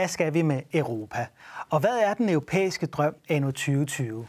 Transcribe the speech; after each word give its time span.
Hvad 0.00 0.08
skal 0.08 0.34
vi 0.34 0.42
med 0.42 0.62
Europa? 0.74 1.26
Og 1.70 1.80
hvad 1.80 1.98
er 1.98 2.14
den 2.14 2.28
europæiske 2.28 2.86
drøm 2.86 3.14
anno 3.28 3.50
2020? 3.50 4.26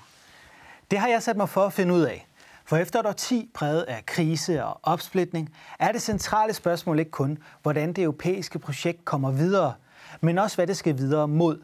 Det 0.91 0.99
har 0.99 1.07
jeg 1.07 1.23
sat 1.23 1.37
mig 1.37 1.49
for 1.49 1.65
at 1.65 1.73
finde 1.73 1.93
ud 1.93 2.01
af. 2.01 2.27
For 2.65 2.77
efter 2.77 2.99
et 2.99 3.05
årti 3.05 3.49
præget 3.53 3.81
af 3.81 4.05
krise 4.05 4.65
og 4.65 4.79
opsplitning, 4.83 5.55
er 5.79 5.91
det 5.91 6.01
centrale 6.01 6.53
spørgsmål 6.53 6.99
ikke 6.99 7.11
kun, 7.11 7.37
hvordan 7.61 7.93
det 7.93 8.03
europæiske 8.03 8.59
projekt 8.59 9.05
kommer 9.05 9.31
videre, 9.31 9.73
men 10.21 10.37
også 10.37 10.57
hvad 10.57 10.67
det 10.67 10.77
skal 10.77 10.97
videre 10.97 11.27
mod. 11.27 11.61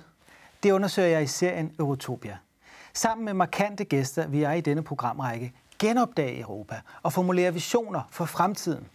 Det 0.64 0.72
undersøger 0.72 1.10
jeg 1.10 1.24
i 1.24 1.28
serien 1.28 1.72
Eurotopia. 1.80 2.38
Sammen 2.94 3.26
med 3.26 3.34
markante 3.34 3.84
gæster 3.84 4.28
vil 4.28 4.40
jeg 4.40 4.58
i 4.58 4.62
denne 4.62 4.84
programrække 4.84 5.54
genopdage 5.80 6.40
Europa 6.40 6.82
og 7.04 7.14
formulere 7.14 7.54
visioner 7.54 8.02
for 8.12 8.26
fremtiden. 8.26 8.88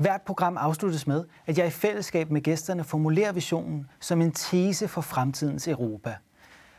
Hvert 0.00 0.22
program 0.22 0.56
afsluttes 0.56 1.06
med, 1.06 1.24
at 1.46 1.58
jeg 1.58 1.66
i 1.66 1.70
fællesskab 1.70 2.30
med 2.30 2.40
gæsterne 2.40 2.84
formulerer 2.84 3.32
visionen 3.32 3.90
som 4.00 4.20
en 4.20 4.32
tese 4.32 4.88
for 4.88 5.00
fremtidens 5.00 5.68
Europa. 5.68 6.16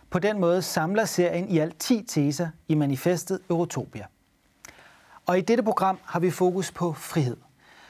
På 0.09 0.19
den 0.19 0.39
måde 0.39 0.61
samler 0.61 1.05
serien 1.05 1.49
i 1.49 1.57
alt 1.57 1.79
10 1.79 2.03
teser 2.07 2.47
i 2.67 2.75
manifestet 2.75 3.39
Eurotopia. 3.49 4.05
Og 5.25 5.37
i 5.37 5.41
dette 5.41 5.63
program 5.63 5.99
har 6.05 6.19
vi 6.19 6.31
fokus 6.31 6.71
på 6.71 6.93
frihed. 6.93 7.37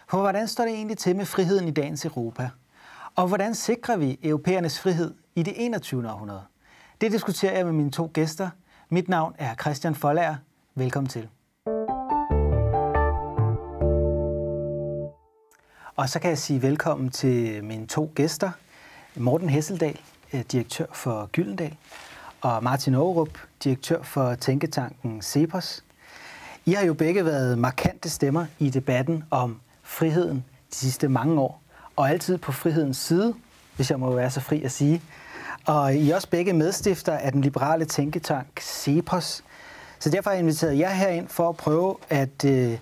For 0.07 0.19
hvordan 0.19 0.47
står 0.47 0.63
det 0.63 0.73
egentlig 0.73 0.97
til 0.97 1.15
med 1.15 1.25
friheden 1.25 1.67
i 1.67 1.71
dagens 1.71 2.05
Europa? 2.05 2.49
Og 3.15 3.27
hvordan 3.27 3.55
sikrer 3.55 3.97
vi 3.97 4.19
europæernes 4.23 4.79
frihed 4.79 5.13
i 5.35 5.43
det 5.43 5.53
21. 5.57 6.09
århundrede? 6.09 6.43
Det 7.01 7.11
diskuterer 7.11 7.55
jeg 7.55 7.65
med 7.65 7.73
mine 7.73 7.91
to 7.91 8.11
gæster. 8.13 8.49
Mit 8.89 9.09
navn 9.09 9.35
er 9.37 9.55
Christian 9.55 9.95
Folager. 9.95 10.35
Velkommen 10.75 11.09
til. 11.09 11.29
Og 16.01 16.09
så 16.09 16.19
kan 16.19 16.29
jeg 16.29 16.37
sige 16.37 16.61
velkommen 16.61 17.09
til 17.09 17.63
mine 17.63 17.87
to 17.87 18.11
gæster. 18.15 18.51
Morten 19.15 19.49
Hesseldal, 19.49 19.99
øh, 20.33 20.41
direktør 20.51 20.85
for 20.93 21.29
Gyldendal, 21.31 21.75
og 22.41 22.63
Martin 22.63 22.95
Aarup, 22.95 23.29
direktør 23.63 24.01
for 24.03 24.35
Tænketanken 24.35 25.21
Cepos. 25.21 25.83
I 26.65 26.71
har 26.71 26.85
jo 26.85 26.93
begge 26.93 27.25
været 27.25 27.57
markante 27.57 28.09
stemmer 28.09 28.45
i 28.59 28.69
debatten 28.69 29.23
om 29.31 29.59
friheden 29.83 30.45
de 30.71 30.75
sidste 30.75 31.07
mange 31.09 31.41
år, 31.41 31.61
og 31.95 32.09
altid 32.09 32.37
på 32.37 32.51
frihedens 32.51 32.97
side, 32.97 33.33
hvis 33.75 33.91
jeg 33.91 33.99
må 33.99 34.15
være 34.15 34.31
så 34.31 34.39
fri 34.39 34.63
at 34.63 34.71
sige. 34.71 35.01
Og 35.65 35.95
I 35.95 36.11
er 36.11 36.15
også 36.15 36.29
begge 36.29 36.53
medstifter 36.53 37.13
af 37.13 37.31
den 37.31 37.41
liberale 37.41 37.85
tænketank 37.85 38.61
Cepos. 38.61 39.43
Så 39.99 40.09
derfor 40.09 40.29
har 40.29 40.35
jeg 40.35 40.39
inviteret 40.39 40.79
jer 40.79 40.93
herind 40.93 41.27
for 41.27 41.49
at 41.49 41.57
prøve 41.57 41.95
at 42.09 42.45
øh, 42.45 42.77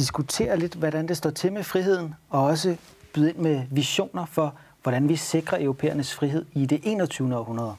diskutere 0.00 0.58
lidt, 0.58 0.74
hvordan 0.74 1.08
det 1.08 1.16
står 1.16 1.30
til 1.30 1.52
med 1.52 1.64
friheden, 1.64 2.14
og 2.30 2.44
også 2.44 2.76
byde 3.14 3.30
ind 3.30 3.38
med 3.38 3.62
visioner 3.70 4.26
for, 4.26 4.54
hvordan 4.82 5.08
vi 5.08 5.16
sikrer 5.16 5.58
europæernes 5.60 6.14
frihed 6.14 6.44
i 6.52 6.66
det 6.66 6.80
21. 6.82 7.36
århundrede. 7.36 7.74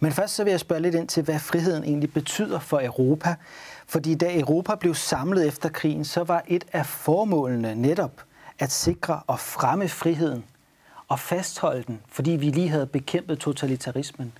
Men 0.00 0.12
først 0.12 0.34
så 0.34 0.44
vil 0.44 0.50
jeg 0.50 0.60
spørge 0.60 0.82
lidt 0.82 0.94
ind 0.94 1.08
til, 1.08 1.22
hvad 1.22 1.38
friheden 1.38 1.84
egentlig 1.84 2.12
betyder 2.12 2.58
for 2.58 2.80
Europa. 2.84 3.34
Fordi 3.86 4.14
da 4.14 4.38
Europa 4.38 4.74
blev 4.74 4.94
samlet 4.94 5.46
efter 5.46 5.68
krigen, 5.68 6.04
så 6.04 6.24
var 6.24 6.42
et 6.46 6.64
af 6.72 6.86
formålene 6.86 7.74
netop 7.74 8.22
at 8.58 8.72
sikre 8.72 9.20
og 9.26 9.40
fremme 9.40 9.88
friheden 9.88 10.44
og 11.08 11.18
fastholde 11.18 11.82
den, 11.86 12.00
fordi 12.08 12.30
vi 12.30 12.50
lige 12.50 12.68
havde 12.68 12.86
bekæmpet 12.86 13.38
totalitarismen. 13.38 14.32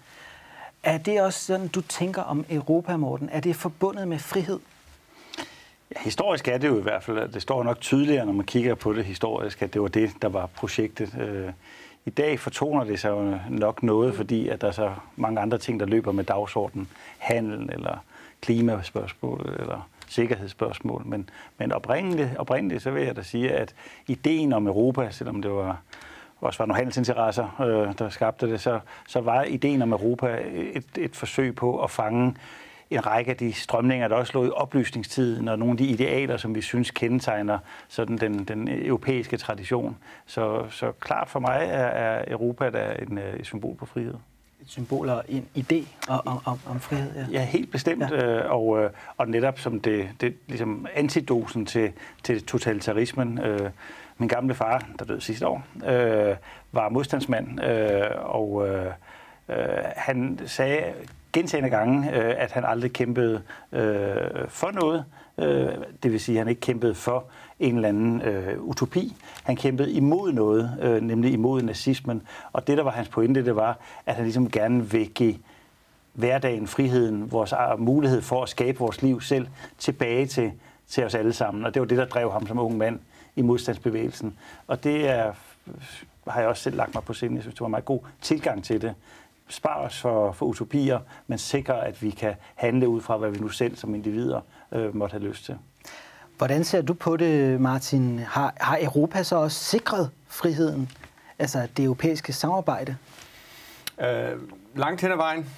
Er 0.83 0.99
det 0.99 1.23
også 1.23 1.41
sådan, 1.41 1.69
du 1.69 1.81
tænker 1.81 2.23
om 2.23 2.45
Europa, 2.51 2.97
Morten? 2.97 3.29
Er 3.33 3.41
det 3.41 3.57
forbundet 3.57 4.09
med 4.09 4.19
frihed? 4.19 4.59
Historisk 5.97 6.49
er 6.49 6.59
det 6.59 6.69
jo 6.69 6.79
i 6.79 6.83
hvert 6.83 7.03
fald, 7.03 7.29
det 7.29 7.43
står 7.43 7.63
nok 7.63 7.81
tydeligere, 7.81 8.27
når 8.27 8.33
man 8.33 8.47
kigger 8.47 8.75
på 8.75 8.93
det 8.93 9.05
historisk, 9.05 9.63
at 9.63 9.75
det 9.75 9.83
var 9.83 9.89
det, 9.89 10.11
der 10.23 10.29
var 10.29 10.47
projektet. 10.47 11.17
Øh, 11.21 11.53
I 12.05 12.11
dag 12.11 12.41
fortoner 12.41 12.85
det 12.85 13.01
sig 13.01 13.11
jo 13.11 13.39
nok 13.51 13.83
noget, 13.83 14.15
fordi 14.15 14.49
at 14.49 14.61
der 14.61 14.69
er 14.69 14.73
så 14.73 14.93
mange 15.17 15.41
andre 15.41 15.59
ting, 15.59 15.81
der 15.81 15.87
løber 15.87 16.13
med 16.13 16.25
dagsordenen. 16.25 16.89
Handel 17.19 17.71
eller 17.73 18.05
klimaspørgsmål 18.41 19.57
eller 19.59 19.89
sikkerhedsspørgsmål. 20.09 21.03
Men, 21.07 21.31
men 21.59 21.73
oprindeligt, 21.73 22.29
oprindeligt 22.39 22.83
så 22.83 22.91
vil 22.91 23.03
jeg 23.03 23.17
da 23.17 23.23
sige, 23.23 23.53
at 23.53 23.75
ideen 24.07 24.53
om 24.53 24.67
Europa, 24.67 25.11
selvom 25.11 25.43
det 25.43 25.51
var 25.51 25.81
også 26.41 26.59
var 26.59 26.67
nogle 26.67 26.77
handelsinteresser, 26.77 27.61
øh, 27.61 27.99
der 27.99 28.09
skabte 28.09 28.51
det, 28.51 28.61
så, 28.61 28.81
så 29.09 29.21
var 29.21 29.43
ideen 29.43 29.83
om 29.83 29.93
Europa 29.93 30.39
et, 30.53 30.85
et 30.99 31.17
forsøg 31.17 31.55
på 31.55 31.83
at 31.83 31.91
fange 31.91 32.35
en 32.91 33.07
række 33.07 33.31
af 33.31 33.37
de 33.37 33.53
strømninger, 33.53 34.09
der 34.09 34.17
også 34.17 34.33
lå 34.35 34.45
i 34.45 34.51
oplysningstiden, 34.51 35.49
og 35.49 35.59
nogle 35.59 35.73
af 35.73 35.79
de 35.79 35.87
idealer, 35.87 36.37
som 36.37 36.55
vi 36.55 36.61
synes 36.61 36.91
kendetegner 36.91 37.59
sådan 37.89 38.19
den, 38.19 38.45
den 38.45 38.69
europæiske 38.69 39.37
tradition. 39.37 39.97
Så, 40.27 40.65
så 40.71 40.93
klart 41.01 41.29
for 41.29 41.41
mig 41.41 41.59
er, 41.71 41.87
er 41.87 42.25
Europa 42.29 42.71
der 42.71 42.93
en, 42.93 43.19
øh, 43.19 43.35
et 43.35 43.47
symbol 43.47 43.77
på 43.77 43.87
frihed 43.87 44.15
et 44.65 44.71
symbol 44.71 45.09
og 45.09 45.25
en 45.29 45.47
idé 45.57 45.87
om, 46.09 46.41
om, 46.45 46.59
om 46.67 46.81
frihed. 46.81 47.11
Ja, 47.15 47.27
ja 47.31 47.45
helt 47.45 47.71
bestemt. 47.71 48.11
Ja. 48.11 48.25
Øh, 48.25 48.51
og, 48.51 48.83
øh, 48.83 48.91
og 49.17 49.29
netop 49.29 49.59
som 49.59 49.81
det, 49.81 50.09
det 50.21 50.37
ligesom 50.49 50.87
antidosen 50.95 51.67
til, 51.67 51.93
til 52.23 52.47
totalitarismen. 52.47 53.41
Min 54.19 54.29
gamle 54.29 54.55
far, 54.55 54.87
der 54.99 55.05
døde 55.05 55.21
sidste 55.21 55.47
år, 55.47 55.63
var 56.73 56.89
modstandsmand, 56.89 57.61
og 58.17 58.69
han 59.97 60.41
sagde 60.47 60.93
gentagende 61.35 61.71
gange, 61.71 62.17
øh, 62.17 62.35
at 62.39 62.53
han 62.53 62.65
aldrig 62.65 62.93
kæmpede 62.93 63.43
øh, 63.73 64.49
for 64.49 64.71
noget. 64.71 65.05
Øh, 65.39 65.69
det 66.03 66.13
vil 66.13 66.21
sige, 66.21 66.37
at 66.37 66.41
han 66.41 66.49
ikke 66.49 66.61
kæmpede 66.61 66.95
for 66.95 67.25
en 67.61 67.75
eller 67.75 67.89
anden 67.89 68.23
øh, 68.23 68.63
utopi. 68.63 69.17
Han 69.45 69.57
kæmpede 69.57 69.93
imod 69.93 70.33
noget, 70.33 70.79
øh, 70.83 71.03
nemlig 71.03 71.33
imod 71.33 71.63
nazismen. 71.63 72.23
Og 72.53 72.67
det, 72.67 72.77
der 72.77 72.85
var 72.85 72.91
hans 72.91 73.09
pointe, 73.09 73.45
det 73.45 73.57
var, 73.57 73.79
at 74.07 74.15
han 74.15 74.25
ligesom 74.25 74.51
gerne 74.51 74.91
vil 74.91 75.11
give 75.11 75.35
hverdagen, 76.13 76.67
friheden, 76.67 77.33
vores 77.33 77.53
ah, 77.53 77.81
mulighed 77.81 78.23
for 78.23 78.43
at 78.43 78.49
skabe 78.49 78.79
vores 78.79 79.03
liv 79.03 79.21
selv 79.21 79.47
tilbage 79.79 80.27
til, 80.27 80.53
til 80.89 81.05
os 81.05 81.15
alle 81.15 81.33
sammen. 81.33 81.65
Og 81.65 81.75
det 81.75 81.81
var 81.81 81.87
det, 81.87 81.99
der 81.99 82.05
drev 82.05 82.33
ham 82.33 82.47
som 82.47 82.59
ung 82.59 82.77
mand 82.77 82.99
i 83.37 83.43
modstandsbevægelsen. 83.43 84.39
Og 84.67 84.85
det 84.85 85.09
er, 85.09 85.33
har 86.29 86.41
jeg 86.41 86.49
også 86.49 86.63
selv 86.63 86.77
lagt 86.77 86.95
mig 86.95 87.05
på 87.05 87.13
sinde. 87.13 87.35
Jeg 87.35 87.43
synes, 87.43 87.55
det 87.55 87.61
var 87.61 87.67
en 87.67 87.71
meget 87.71 87.85
god 87.85 88.01
tilgang 88.21 88.65
til 88.65 88.83
det. 88.83 88.95
Spar 89.49 89.77
os 89.77 90.01
for, 90.01 90.33
for 90.33 90.47
utopier, 90.47 90.99
men 91.27 91.39
sikre, 91.39 91.87
at 91.87 92.03
vi 92.03 92.11
kan 92.11 92.35
handle 92.55 92.89
ud 92.89 93.01
fra, 93.01 93.17
hvad 93.17 93.31
vi 93.31 93.39
nu 93.39 93.49
selv 93.49 93.77
som 93.77 93.95
individer 93.95 94.41
øh, 94.73 94.97
måtte 94.97 95.13
have 95.13 95.29
lyst 95.29 95.45
til. 95.45 95.59
Hvordan 96.37 96.65
ser 96.65 96.83
du 96.83 96.95
på 96.95 97.17
det, 97.17 97.61
Martin? 97.61 98.19
Har, 98.19 98.55
har 98.61 98.79
Europa 98.83 99.23
så 99.23 99.37
også 99.37 99.65
sikret 99.65 100.11
friheden, 100.27 100.91
altså 101.39 101.69
det 101.77 101.85
europæiske 101.85 102.33
samarbejde? 102.33 102.97
Øh, 104.01 104.33
langt 104.75 105.01
hen 105.01 105.13
ad 105.13 105.17
vejen. 105.17 105.51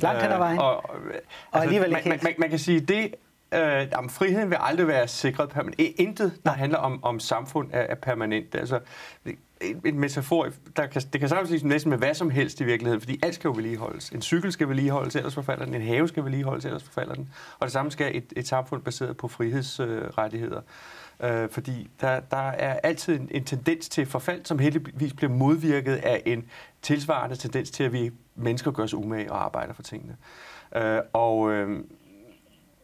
Langt 0.00 0.22
hen 0.22 0.32
ad 0.32 0.38
vejen? 0.38 0.58
Øh, 0.58 0.64
og, 0.64 0.76
og, 0.76 0.94
altså, 1.04 1.20
og 1.50 1.62
alligevel 1.62 1.90
man, 1.90 2.02
man, 2.06 2.18
man, 2.22 2.34
man 2.38 2.50
kan 2.50 2.58
sige, 2.58 2.80
det 2.80 3.14
Øh, 3.54 3.88
jamen, 3.92 4.10
friheden 4.10 4.50
vil 4.50 4.58
aldrig 4.60 4.86
være 4.88 5.08
sikret 5.08 5.48
permanent. 5.48 5.80
Intet, 5.80 6.40
der 6.44 6.50
handler 6.50 6.78
om, 6.78 7.04
om 7.04 7.20
samfund, 7.20 7.68
er, 7.72 7.80
er 7.80 7.94
permanent. 7.94 8.54
Altså, 8.54 8.80
en 9.84 10.00
metafor, 10.00 10.48
der 10.76 10.86
kan, 10.86 11.02
det 11.12 11.20
kan 11.20 11.28
sammenlignes 11.28 11.64
næsten 11.64 11.90
med 11.90 11.98
hvad 11.98 12.14
som 12.14 12.30
helst 12.30 12.60
i 12.60 12.64
virkeligheden, 12.64 13.00
fordi 13.00 13.18
alt 13.22 13.34
skal 13.34 13.48
jo 13.48 13.52
vedligeholdes. 13.54 14.10
En 14.10 14.22
cykel 14.22 14.52
skal 14.52 14.68
vedligeholdes, 14.68 15.16
ellers 15.16 15.34
forfalder 15.34 15.64
den. 15.64 15.74
En 15.74 15.82
have 15.82 16.08
skal 16.08 16.24
vedligeholdes, 16.24 16.64
ellers 16.64 16.82
forfalder 16.82 17.14
den. 17.14 17.28
Og 17.58 17.66
det 17.66 17.72
samme 17.72 17.90
skal 17.90 18.16
et, 18.16 18.32
et 18.36 18.48
samfund 18.48 18.82
baseret 18.82 19.16
på 19.16 19.28
frihedsrettigheder. 19.28 20.60
Øh, 21.22 21.48
fordi 21.50 21.90
der, 22.00 22.20
der 22.20 22.48
er 22.50 22.80
altid 22.82 23.20
en, 23.20 23.28
en 23.30 23.44
tendens 23.44 23.88
til 23.88 24.06
forfald, 24.06 24.44
som 24.44 24.58
heldigvis 24.58 25.12
bliver 25.12 25.32
modvirket 25.32 25.94
af 25.94 26.22
en 26.26 26.44
tilsvarende 26.82 27.36
tendens 27.36 27.70
til, 27.70 27.84
at 27.84 27.92
vi 27.92 28.10
mennesker 28.34 28.70
gør 28.70 28.82
os 28.82 28.94
umage 28.94 29.32
og 29.32 29.44
arbejder 29.44 29.72
for 29.72 29.82
tingene. 29.82 30.16
Øh, 30.76 31.00
og 31.12 31.52
øh, 31.52 31.84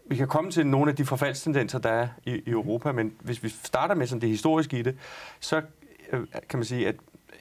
vi 0.08 0.16
kan 0.16 0.28
komme 0.28 0.50
til 0.50 0.66
nogle 0.66 0.90
af 0.90 0.96
de 0.96 1.04
forfaldstendenser, 1.04 1.78
der 1.78 1.90
er 1.90 2.08
i, 2.24 2.30
i 2.30 2.50
Europa, 2.50 2.92
men 2.92 3.12
hvis 3.20 3.42
vi 3.42 3.48
starter 3.48 3.94
med 3.94 4.06
sådan 4.06 4.20
det 4.20 4.28
historiske 4.28 4.78
i 4.78 4.82
det, 4.82 4.98
så 5.40 5.62
Øh, 6.12 6.26
kan 6.48 6.58
man 6.58 6.64
sige, 6.64 6.88
at 6.88 6.96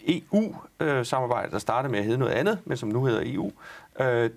EU-samarbejdet, 0.07 1.51
der 1.51 1.59
startede 1.59 1.91
med 1.91 1.99
at 1.99 2.05
hedde 2.05 2.17
noget 2.17 2.31
andet, 2.31 2.59
men 2.65 2.77
som 2.77 2.89
nu 2.89 3.05
hedder 3.05 3.21
EU, 3.25 3.51
øh, 3.99 4.29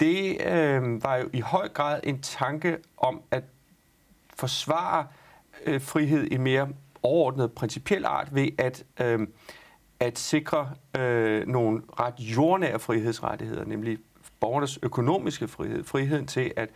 det 0.00 0.46
øh, 0.46 1.02
var 1.04 1.16
jo 1.16 1.28
i 1.32 1.40
høj 1.40 1.68
grad 1.68 2.00
en 2.02 2.20
tanke 2.22 2.78
om 2.96 3.22
at 3.30 3.44
forsvare 4.36 5.06
øh, 5.66 5.80
frihed 5.80 6.24
i 6.24 6.36
mere 6.36 6.68
overordnet 7.02 7.52
principiel 7.52 8.04
art 8.04 8.34
ved 8.34 8.48
at, 8.58 8.84
øh, 9.00 9.26
at 10.00 10.18
sikre 10.18 10.70
øh, 10.98 11.46
nogle 11.48 11.82
ret 12.00 12.14
jordnære 12.18 12.78
frihedsrettigheder, 12.78 13.64
nemlig 13.64 13.98
borgernes 14.40 14.78
økonomiske 14.82 15.48
frihed, 15.48 15.84
friheden 15.84 16.26
til 16.26 16.52
at 16.56 16.68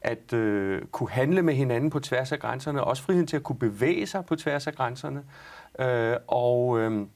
at 0.00 0.32
øh, 0.32 0.82
kunne 0.82 1.10
handle 1.10 1.42
med 1.42 1.54
hinanden 1.54 1.90
på 1.90 2.00
tværs 2.00 2.32
af 2.32 2.38
grænserne, 2.38 2.84
også 2.84 3.02
friheden 3.02 3.26
til 3.26 3.36
at 3.36 3.42
kunne 3.42 3.58
bevæge 3.58 4.06
sig 4.06 4.26
på 4.26 4.36
tværs 4.36 4.66
af 4.66 4.74
grænserne. 4.74 5.18
Øh, 5.18 5.24
Øh, 5.80 6.16
og 6.26 6.78
øhm, 6.78 7.08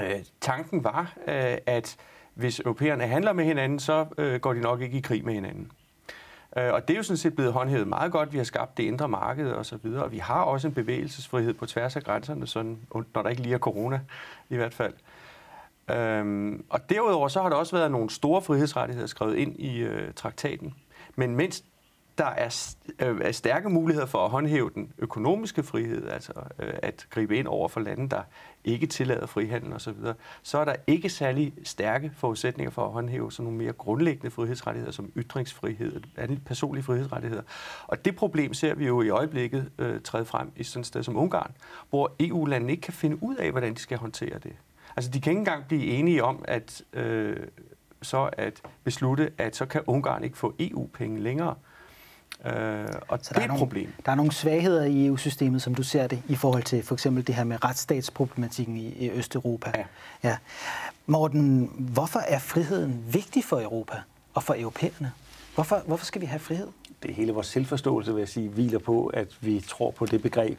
øh, 0.00 0.24
tanken 0.40 0.84
var, 0.84 1.14
øh, 1.28 1.56
at 1.66 1.96
hvis 2.34 2.60
europæerne 2.60 3.06
handler 3.06 3.32
med 3.32 3.44
hinanden, 3.44 3.78
så 3.78 4.06
øh, 4.18 4.40
går 4.40 4.52
de 4.52 4.60
nok 4.60 4.80
ikke 4.80 4.98
i 4.98 5.00
krig 5.00 5.24
med 5.24 5.34
hinanden. 5.34 5.70
Øh, 6.56 6.72
og 6.72 6.88
det 6.88 6.94
er 6.94 6.98
jo 6.98 7.02
sådan 7.02 7.16
set 7.16 7.34
blevet 7.34 7.52
håndhævet 7.52 7.88
meget 7.88 8.12
godt. 8.12 8.32
Vi 8.32 8.36
har 8.36 8.44
skabt 8.44 8.76
det 8.76 8.82
indre 8.82 9.08
marked 9.08 9.50
og 9.50 9.66
så 9.66 9.76
videre, 9.82 10.04
og 10.04 10.12
vi 10.12 10.18
har 10.18 10.42
også 10.42 10.68
en 10.68 10.74
bevægelsesfrihed 10.74 11.54
på 11.54 11.66
tværs 11.66 11.96
af 11.96 12.02
grænserne, 12.02 12.46
sådan, 12.46 12.78
når 13.14 13.22
der 13.22 13.28
ikke 13.28 13.42
lige 13.42 13.54
er 13.54 13.58
corona 13.58 14.00
i 14.48 14.56
hvert 14.56 14.74
fald. 14.74 14.94
Øhm, 15.90 16.64
og 16.70 16.90
derudover 16.90 17.28
så 17.28 17.42
har 17.42 17.48
der 17.48 17.56
også 17.56 17.76
været 17.76 17.90
nogle 17.90 18.10
store 18.10 18.42
frihedsrettigheder 18.42 19.06
skrevet 19.06 19.36
ind 19.36 19.60
i 19.60 19.78
øh, 19.78 20.14
traktaten. 20.14 20.74
Men 21.16 21.36
mens 21.36 21.64
der 22.18 22.26
er, 22.26 22.74
øh, 22.98 23.20
er 23.20 23.32
stærke 23.32 23.68
muligheder 23.68 24.06
for 24.06 24.24
at 24.24 24.30
håndhæve 24.30 24.70
den 24.74 24.92
økonomiske 24.98 25.62
frihed, 25.62 26.08
altså 26.08 26.32
øh, 26.58 26.74
at 26.82 27.06
gribe 27.10 27.36
ind 27.36 27.46
over 27.46 27.68
for 27.68 27.80
lande, 27.80 28.08
der 28.08 28.22
ikke 28.64 28.86
tillader 28.86 29.26
frihandel 29.26 29.72
osv., 29.72 29.94
så, 30.02 30.14
så 30.42 30.58
er 30.58 30.64
der 30.64 30.74
ikke 30.86 31.08
særlig 31.08 31.54
stærke 31.64 32.12
forudsætninger 32.16 32.70
for 32.70 32.84
at 32.84 32.92
håndhæve 32.92 33.32
sådan 33.32 33.44
nogle 33.44 33.58
mere 33.58 33.72
grundlæggende 33.72 34.30
frihedsrettigheder 34.30 34.92
som 34.92 35.12
ytringsfrihed, 35.16 36.00
og 36.18 36.28
personlige 36.46 36.84
frihedsrettigheder. 36.84 37.42
Og 37.86 38.04
det 38.04 38.16
problem 38.16 38.54
ser 38.54 38.74
vi 38.74 38.86
jo 38.86 39.02
i 39.02 39.08
øjeblikket 39.08 39.70
øh, 39.78 40.00
træde 40.00 40.24
frem 40.24 40.52
i 40.56 40.64
sådan 40.64 40.80
et 40.80 40.86
sted 40.86 41.02
som 41.02 41.16
Ungarn, 41.16 41.52
hvor 41.90 42.12
EU-landene 42.20 42.72
ikke 42.72 42.82
kan 42.82 42.94
finde 42.94 43.22
ud 43.22 43.36
af, 43.36 43.50
hvordan 43.50 43.74
de 43.74 43.78
skal 43.78 43.98
håndtere 43.98 44.38
det. 44.38 44.52
Altså 44.96 45.10
de 45.10 45.20
kan 45.20 45.30
ikke 45.30 45.38
engang 45.38 45.64
blive 45.68 45.84
enige 45.84 46.24
om, 46.24 46.44
at 46.48 46.82
øh, 46.92 47.36
så 48.02 48.30
at 48.32 48.62
beslutte, 48.84 49.30
at 49.38 49.56
så 49.56 49.66
kan 49.66 49.82
Ungarn 49.86 50.24
ikke 50.24 50.38
få 50.38 50.54
EU-penge 50.60 51.20
længere. 51.20 51.50
Øh, 51.50 51.73
og 53.08 53.18
så 53.22 53.34
det 53.34 53.38
er 53.38 53.40
et 53.40 53.48
nogle, 53.48 53.58
problem. 53.58 53.92
Der 54.06 54.12
er 54.12 54.16
nogle 54.16 54.32
svagheder 54.32 54.84
i 54.84 55.06
EU-systemet, 55.06 55.62
som 55.62 55.74
du 55.74 55.82
ser 55.82 56.06
det, 56.06 56.22
i 56.28 56.34
forhold 56.34 56.62
til 56.62 56.82
for 56.82 56.94
eksempel 56.94 57.26
det 57.26 57.34
her 57.34 57.44
med 57.44 57.64
retsstatsproblematikken 57.64 58.76
i, 58.76 58.88
i 58.88 59.10
Østeuropa. 59.10 59.72
Ja. 59.74 59.84
ja. 60.28 60.36
Morten, 61.06 61.70
hvorfor 61.78 62.18
er 62.18 62.38
friheden 62.38 63.04
vigtig 63.12 63.44
for 63.44 63.60
Europa 63.60 63.96
og 64.34 64.42
for 64.42 64.54
europæerne? 64.58 65.12
Hvorfor, 65.54 65.82
hvorfor 65.86 66.04
skal 66.04 66.20
vi 66.20 66.26
have 66.26 66.38
frihed? 66.38 66.68
Det 67.02 67.10
er 67.10 67.14
hele 67.14 67.32
vores 67.32 67.46
selvforståelse, 67.46 68.12
vil 68.12 68.20
jeg 68.20 68.28
sige, 68.28 68.48
hviler 68.48 68.78
på, 68.78 69.06
at 69.06 69.28
vi 69.40 69.64
tror 69.68 69.90
på 69.90 70.06
det 70.06 70.22
begreb. 70.22 70.58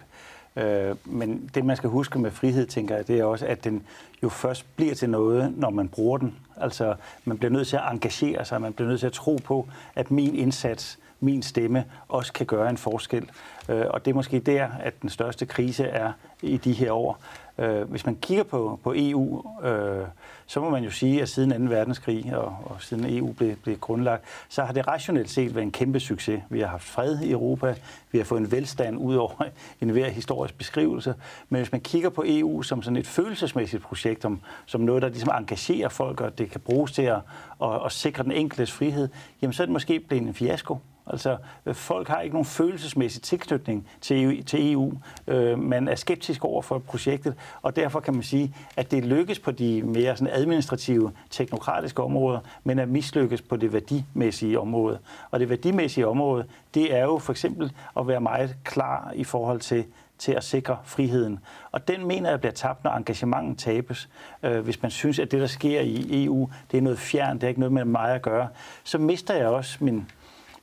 Øh, 0.55 0.95
men 1.05 1.49
det, 1.55 1.65
man 1.65 1.77
skal 1.77 1.89
huske 1.89 2.19
med 2.19 2.31
frihed, 2.31 2.67
tænker 2.67 2.95
jeg, 2.95 3.07
det 3.07 3.19
er 3.19 3.23
også, 3.23 3.45
at 3.45 3.63
den 3.63 3.83
jo 4.23 4.29
først 4.29 4.65
bliver 4.75 4.95
til 4.95 5.09
noget, 5.09 5.57
når 5.57 5.69
man 5.69 5.87
bruger 5.87 6.17
den. 6.17 6.35
Altså, 6.57 6.95
man 7.25 7.37
bliver 7.37 7.51
nødt 7.51 7.67
til 7.67 7.75
at 7.75 7.83
engagere 7.91 8.45
sig, 8.45 8.61
man 8.61 8.73
bliver 8.73 8.89
nødt 8.89 8.99
til 8.99 9.07
at 9.07 9.13
tro 9.13 9.39
på, 9.43 9.67
at 9.95 10.11
min 10.11 10.35
indsats 10.35 10.99
min 11.25 11.43
stemme 11.43 11.85
også 12.07 12.33
kan 12.33 12.45
gøre 12.45 12.69
en 12.69 12.77
forskel. 12.77 13.29
Øh, 13.69 13.85
og 13.89 14.05
det 14.05 14.11
er 14.11 14.15
måske 14.15 14.39
der, 14.39 14.67
at 14.79 15.01
den 15.01 15.09
største 15.09 15.45
krise 15.45 15.83
er 15.83 16.11
i 16.41 16.57
de 16.57 16.73
her 16.73 16.91
år. 16.91 17.19
Øh, 17.57 17.81
hvis 17.89 18.05
man 18.05 18.15
kigger 18.15 18.43
på, 18.43 18.79
på 18.83 18.93
EU, 18.95 19.43
øh, 19.63 20.05
så 20.45 20.61
må 20.61 20.69
man 20.69 20.83
jo 20.83 20.91
sige, 20.91 21.21
at 21.21 21.29
siden 21.29 21.67
2. 21.67 21.75
verdenskrig 21.75 22.37
og, 22.37 22.57
og 22.65 22.81
siden 22.81 23.17
EU 23.17 23.31
blev, 23.31 23.55
blev 23.55 23.77
grundlagt, 23.77 24.23
så 24.49 24.63
har 24.63 24.73
det 24.73 24.87
rationelt 24.87 25.29
set 25.29 25.55
været 25.55 25.63
en 25.63 25.71
kæmpe 25.71 25.99
succes. 25.99 26.41
Vi 26.49 26.59
har 26.59 26.67
haft 26.67 26.83
fred 26.83 27.19
i 27.19 27.31
Europa, 27.31 27.75
vi 28.11 28.17
har 28.17 28.25
fået 28.25 28.39
en 28.39 28.51
velstand 28.51 28.97
ud 28.97 29.15
over 29.15 29.43
enhver 29.81 30.09
historisk 30.09 30.57
beskrivelse. 30.57 31.15
Men 31.49 31.61
hvis 31.61 31.71
man 31.71 31.81
kigger 31.81 32.09
på 32.09 32.23
EU 32.27 32.61
som 32.61 32.81
sådan 32.81 32.97
et 32.97 33.07
følelsesmæssigt 33.07 33.83
projekt, 33.83 34.25
om, 34.25 34.39
som 34.65 34.81
noget, 34.81 35.01
der 35.01 35.09
ligesom 35.09 35.31
engagerer 35.37 35.89
folk, 35.89 36.21
og 36.21 36.37
det 36.37 36.51
kan 36.51 36.61
bruges 36.61 36.91
til 36.91 37.01
at, 37.01 37.19
at, 37.61 37.85
at 37.85 37.91
sikre 37.91 38.23
den 38.23 38.31
enkeltes 38.31 38.71
frihed, 38.71 39.09
jamen 39.41 39.53
så 39.53 39.63
er 39.63 39.65
det 39.65 39.73
måske 39.73 39.99
blevet 39.99 40.27
en 40.27 40.33
fiasko. 40.33 40.77
Altså, 41.07 41.37
folk 41.73 42.07
har 42.07 42.21
ikke 42.21 42.33
nogen 42.33 42.45
følelsesmæssig 42.45 43.21
tilknytning 43.21 43.87
til 44.01 44.23
EU. 44.23 44.43
Til 44.43 44.71
EU. 44.71 44.93
Øh, 45.27 45.59
man 45.59 45.87
er 45.87 45.95
skeptisk 45.95 46.45
over 46.45 46.61
for 46.61 46.79
projektet, 46.79 47.35
og 47.61 47.75
derfor 47.75 47.99
kan 47.99 48.13
man 48.13 48.23
sige, 48.23 48.55
at 48.77 48.91
det 48.91 49.05
lykkes 49.05 49.39
på 49.39 49.51
de 49.51 49.81
mere 49.83 50.17
sådan 50.17 50.33
administrative, 50.33 51.11
teknokratiske 51.29 52.03
områder, 52.03 52.39
men 52.63 52.79
er 52.79 52.85
mislykkes 52.85 53.41
på 53.41 53.55
det 53.55 53.73
værdimæssige 53.73 54.59
område. 54.59 54.99
Og 55.31 55.39
det 55.39 55.49
værdimæssige 55.49 56.07
område, 56.07 56.45
det 56.73 56.95
er 56.95 57.03
jo 57.03 57.17
for 57.17 57.33
eksempel 57.33 57.71
at 57.97 58.07
være 58.07 58.21
meget 58.21 58.55
klar 58.63 59.11
i 59.15 59.23
forhold 59.23 59.59
til 59.59 59.85
til 60.17 60.31
at 60.31 60.43
sikre 60.43 60.77
friheden. 60.83 61.39
Og 61.71 61.87
den 61.87 62.07
mener 62.07 62.29
jeg 62.29 62.39
bliver 62.39 62.53
tabt, 62.53 62.83
når 62.83 62.91
engagementet 62.91 63.57
tabes. 63.57 64.09
Øh, 64.43 64.59
hvis 64.59 64.81
man 64.81 64.91
synes, 64.91 65.19
at 65.19 65.31
det, 65.31 65.41
der 65.41 65.47
sker 65.47 65.81
i 65.81 66.25
EU, 66.25 66.49
det 66.71 66.77
er 66.77 66.81
noget 66.81 66.99
fjern, 66.99 67.35
det 67.35 67.43
er 67.43 67.47
ikke 67.47 67.59
noget 67.59 67.73
med 67.73 67.85
mig 67.85 68.15
at 68.15 68.21
gøre, 68.21 68.47
så 68.83 68.97
mister 68.97 69.33
jeg 69.33 69.47
også 69.47 69.77
min, 69.83 70.11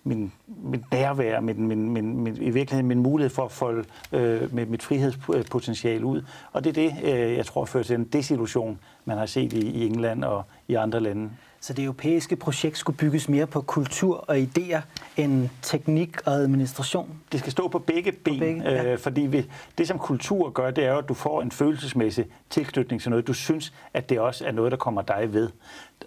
min, 0.05 0.33
min 0.47 0.85
nærvær, 0.93 1.41
min, 1.41 1.67
min, 1.67 1.91
min, 1.91 2.17
min, 2.17 2.37
i 2.37 2.51
virkeligheden 2.51 2.89
min 2.89 2.99
mulighed 2.99 3.31
for 3.31 3.45
at 3.45 3.51
folde 3.51 3.85
øh, 4.13 4.55
med 4.55 4.67
mit 4.67 4.83
frihedspotentiale 4.83 6.05
ud. 6.05 6.23
Og 6.53 6.65
det 6.65 6.79
er 6.79 6.89
det, 6.89 7.15
øh, 7.15 7.37
jeg 7.37 7.47
tror, 7.47 7.65
fører 7.65 7.85
til 7.85 7.97
en 7.97 8.05
desillusion, 8.05 8.79
man 9.05 9.19
har 9.19 9.27
set 9.27 9.53
i, 9.53 9.71
i 9.71 9.87
England 9.87 10.25
og 10.25 10.45
i 10.69 10.75
andre 10.75 11.01
lande. 11.01 11.31
Så 11.65 11.73
det 11.73 11.85
europæiske 11.85 12.37
projekt 12.37 12.79
skulle 12.79 12.97
bygges 12.97 13.29
mere 13.29 13.47
på 13.47 13.61
kultur 13.61 14.25
og 14.29 14.37
idéer 14.37 14.81
end 15.17 15.49
teknik 15.63 16.27
og 16.27 16.33
administration? 16.33 17.19
Det 17.33 17.41
skal 17.41 17.53
stå 17.53 17.69
på 17.69 17.79
begge 17.79 18.13
ben, 18.13 18.35
på 18.35 18.39
begge, 18.39 18.63
ja. 18.71 18.93
øh, 18.93 18.99
fordi 18.99 19.21
vi, 19.21 19.47
det 19.79 19.89
som 19.89 19.99
kultur 19.99 20.51
gør, 20.51 20.71
det 20.71 20.85
er 20.85 20.93
jo, 20.93 20.99
at 20.99 21.09
du 21.09 21.15
får 21.15 21.43
en 21.43 21.51
følelsesmæssig 21.51 22.27
tilknytning 22.51 23.03
til 23.03 23.11
noget. 23.11 23.27
Du 23.27 23.33
synes, 23.33 23.73
at 23.95 24.09
det 24.09 24.21
også 24.21 24.47
er 24.47 24.53
noget, 24.53 24.73
der 24.73 24.79
kommer 24.79 25.03
dig 25.03 25.33
ved. 25.33 25.51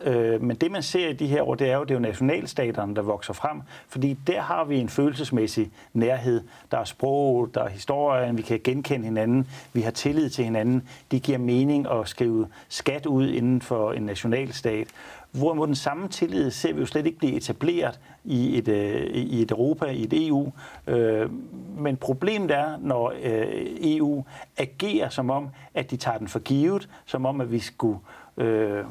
Øh, 0.02 0.42
men 0.42 0.56
det 0.56 0.72
man 0.72 0.84
ser 0.84 1.10
i 1.10 1.14
de 1.14 1.28
her 1.28 1.42
år, 1.42 1.56
det 1.56 1.72
er 1.72 1.76
jo, 1.78 1.84
det 1.84 1.92
er 1.92 1.96
jo 1.96 2.00
nationalstaterne, 2.00 2.96
der 2.96 3.02
vokser 3.02 3.34
frem, 3.34 3.62
fordi 3.90 4.18
der 4.28 4.42
har 4.42 4.64
vi 4.64 4.78
en 4.78 4.90
følelsesmæssig 4.90 5.72
nærhed. 5.94 6.42
Der 6.72 6.78
er 6.78 6.84
sprog, 6.84 7.50
der 7.54 7.64
er 7.64 7.70
historie, 7.70 8.36
vi 8.36 8.42
kan 8.42 8.60
genkende 8.64 9.06
hinanden, 9.06 9.48
vi 9.74 9.82
har 9.82 9.92
tillid 9.92 10.30
til 10.30 10.44
hinanden. 10.44 10.88
Det 11.12 11.22
giver 11.22 11.38
mening 11.38 11.88
at 11.92 12.08
skrive 12.08 12.48
skat 12.70 13.06
ud 13.06 13.30
inden 13.30 13.62
for 13.62 13.92
en 13.92 14.04
nationalstat. 14.04 14.88
Hvorimod 15.38 15.68
den 15.68 15.76
samme 15.76 16.08
tillid 16.08 16.52
ser 16.52 16.74
vi 16.74 16.80
jo 16.80 16.86
slet 16.86 17.06
ikke 17.06 17.18
blive 17.18 17.34
etableret 17.34 18.00
i 18.24 18.58
et, 18.58 18.68
øh, 18.68 19.02
i 19.14 19.42
et 19.42 19.52
Europa, 19.52 19.86
i 19.86 20.04
et 20.04 20.28
EU. 20.28 20.52
Øh, 20.88 21.30
men 21.78 21.98
problemet 21.98 22.52
er, 22.52 22.78
når 22.82 23.14
øh, 23.24 23.66
EU 23.82 24.24
agerer 24.58 25.10
som 25.10 25.30
om, 25.30 25.50
at 25.74 25.92
de 25.92 25.98
tager 25.98 26.18
den 26.18 26.28
for 26.28 26.40
givet, 26.40 26.90
som 27.06 27.26
om, 27.26 27.42
at 27.42 27.52
vi 27.52 27.60
skulle 27.60 28.00
øh, 28.38 28.84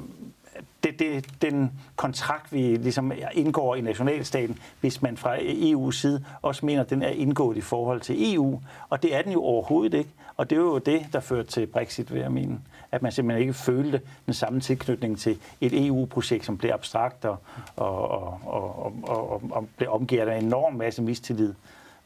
det, 0.84 0.98
det, 0.98 1.26
den 1.42 1.72
kontrakt, 1.96 2.52
vi 2.52 2.76
ligesom 2.76 3.12
indgår 3.32 3.74
i 3.74 3.80
nationalstaten, 3.80 4.58
hvis 4.80 5.02
man 5.02 5.16
fra 5.16 5.36
EU's 5.36 5.92
side 5.92 6.24
også 6.42 6.66
mener, 6.66 6.82
at 6.82 6.90
den 6.90 7.02
er 7.02 7.08
indgået 7.08 7.56
i 7.56 7.60
forhold 7.60 8.00
til 8.00 8.34
EU. 8.34 8.60
Og 8.88 9.02
det 9.02 9.14
er 9.14 9.22
den 9.22 9.32
jo 9.32 9.42
overhovedet 9.42 9.98
ikke. 9.98 10.10
Og 10.36 10.50
det 10.50 10.56
er 10.56 10.60
jo 10.60 10.78
det, 10.78 11.06
der 11.12 11.20
førte 11.20 11.50
til 11.50 11.66
Brexit, 11.66 12.14
vil 12.14 12.20
jeg 12.20 12.32
mene. 12.32 12.60
At 12.94 13.02
man 13.02 13.12
simpelthen 13.12 13.40
ikke 13.40 13.54
følte 13.54 14.00
den 14.26 14.34
samme 14.34 14.60
tilknytning 14.60 15.18
til 15.18 15.38
et 15.60 15.86
EU-projekt, 15.86 16.44
som 16.44 16.58
blev 16.58 16.70
abstrakt 16.70 17.24
og, 17.24 17.36
og, 17.76 18.10
og, 18.10 18.40
og, 18.46 18.92
og, 19.02 19.32
og, 19.32 19.42
og 19.50 19.68
blev 19.76 19.90
omgivet 19.90 20.28
af 20.28 20.38
en 20.38 20.44
enorm 20.44 20.72
masse 20.74 21.02
mistillid. 21.02 21.54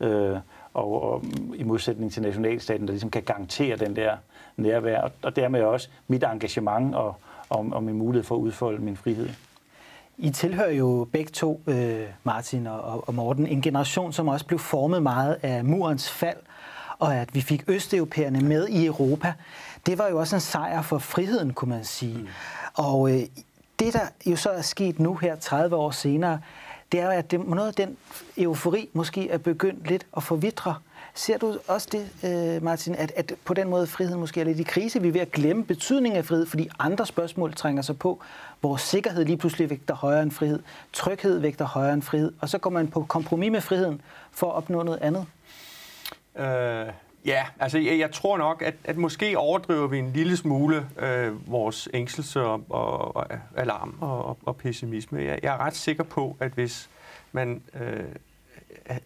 Øh, 0.01 0.37
og, 0.75 1.03
og 1.03 1.25
i 1.55 1.63
modsætning 1.63 2.13
til 2.13 2.23
nationalstaten, 2.23 2.87
der 2.87 2.93
ligesom 2.93 3.11
kan 3.11 3.23
garantere 3.23 3.77
den 3.77 3.97
der 3.97 4.17
nærvær, 4.57 5.01
og, 5.01 5.11
og 5.23 5.37
dermed 5.37 5.63
også 5.63 5.89
mit 6.09 6.25
engagement 6.25 6.95
og, 6.95 7.15
om, 7.51 7.73
om 7.73 7.83
min 7.83 7.95
mulighed 7.95 8.25
for 8.25 8.35
at 8.35 8.41
udfolde 8.41 8.85
min 8.85 8.97
frihed. 8.97 9.29
I 10.19 10.31
tilhører 10.31 10.71
jo 10.71 11.09
begge 11.13 11.31
to, 11.31 11.63
øh, 11.67 12.07
Martin 12.25 12.67
og, 12.67 13.09
og 13.09 13.15
Morten, 13.15 13.47
en 13.47 13.63
generation, 13.63 14.13
som 14.13 14.29
også 14.29 14.47
blev 14.47 14.59
formet 14.59 15.03
meget 15.03 15.37
af 15.43 15.65
murens 15.65 16.11
fald, 16.11 16.37
og 16.99 17.17
at 17.17 17.35
vi 17.35 17.41
fik 17.41 17.65
østeuropæerne 17.69 18.41
med 18.41 18.69
i 18.69 18.87
Europa. 18.87 19.33
Det 19.87 19.99
var 19.99 20.09
jo 20.09 20.19
også 20.19 20.37
en 20.37 20.41
sejr 20.41 20.83
for 20.83 20.99
friheden, 20.99 21.53
kunne 21.53 21.69
man 21.69 21.85
sige. 21.85 22.19
Mm. 22.19 22.29
Og 22.75 23.11
øh, 23.11 23.21
det, 23.79 23.93
der 23.93 24.07
jo 24.27 24.37
så 24.37 24.51
er 24.51 24.63
sket 24.63 24.99
nu 24.99 25.15
her 25.15 25.37
30 25.37 25.77
år 25.77 25.91
senere, 25.91 26.41
det 26.93 27.01
er 27.01 27.05
jo, 27.05 27.11
at 27.11 27.31
det, 27.31 27.49
noget 27.49 27.69
af 27.69 27.75
den 27.75 27.97
eufori 28.37 28.89
måske 28.93 29.31
er 29.31 29.39
begyndt 29.39 29.89
lidt 29.89 30.07
at 30.17 30.23
forvitre. 30.23 30.75
Ser 31.15 31.39
du 31.39 31.59
også 31.69 31.89
det, 31.93 32.09
øh, 32.25 32.63
Martin, 32.63 32.95
at, 32.95 33.13
at 33.17 33.33
på 33.45 33.55
den 33.55 33.69
måde 33.69 33.87
friheden 33.87 34.21
måske 34.21 34.41
er 34.41 34.45
lidt 34.45 34.61
i 34.61 34.63
krise? 34.63 35.03
Vi 35.03 35.09
er 35.09 35.13
ved 35.13 35.21
at 35.21 35.33
glemme 35.33 35.65
betydningen 35.65 36.19
af 36.19 36.25
frihed, 36.25 36.47
fordi 36.47 36.69
andre 36.79 37.07
spørgsmål 37.07 37.55
trænger 37.55 37.83
sig 37.83 37.99
på. 37.99 38.23
Vores 38.63 38.83
sikkerhed 38.83 39.25
lige 39.25 39.37
pludselig 39.37 39.71
vægter 39.71 39.95
højere 39.95 40.23
end 40.23 40.31
frihed. 40.31 40.63
Tryghed 40.93 41.39
vægter 41.39 41.65
højere 41.65 41.95
end 41.95 42.03
frihed. 42.03 42.33
Og 42.41 42.49
så 42.49 42.59
går 42.59 42.71
man 42.71 42.89
på 42.89 43.05
kompromis 43.09 43.51
med 43.53 43.61
friheden 43.61 44.01
for 44.31 44.47
at 44.47 44.55
opnå 44.55 44.83
noget 44.83 44.99
andet. 45.03 45.27
Øh, 46.37 46.93
ja, 47.29 47.47
altså 47.61 47.79
jeg, 47.79 47.99
jeg 47.99 48.13
tror 48.13 48.39
nok, 48.39 48.63
at, 48.63 48.75
at 48.85 48.97
måske 48.97 49.39
overdriver 49.39 49.87
vi 49.87 49.99
en 49.99 50.13
lille 50.13 50.37
smule 50.37 50.89
øh, 50.99 51.51
vores 51.51 51.89
ængstelse 51.95 52.41
og, 52.41 52.65
og, 52.69 53.17
og 53.17 53.27
alarm 53.57 53.95
og, 54.01 54.39
og 54.45 54.57
pessimisme. 54.57 55.19
Jeg, 55.19 55.39
jeg 55.43 55.55
er 55.55 55.59
ret 55.59 55.77
sikker 55.77 56.05
på, 56.05 56.37
at 56.41 56.53
hvis 56.53 56.91
man 57.33 57.63
øh, 57.81 58.05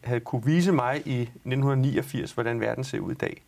havde 0.05 0.21
kunne 0.21 0.45
vise 0.45 0.73
mig 0.73 0.97
i 1.07 1.21
1989, 1.23 2.33
hvordan 2.33 2.61
verden 2.61 2.85
ser 2.85 3.01
ud 3.01 3.13
i 3.13 3.15
dag, 3.15 3.43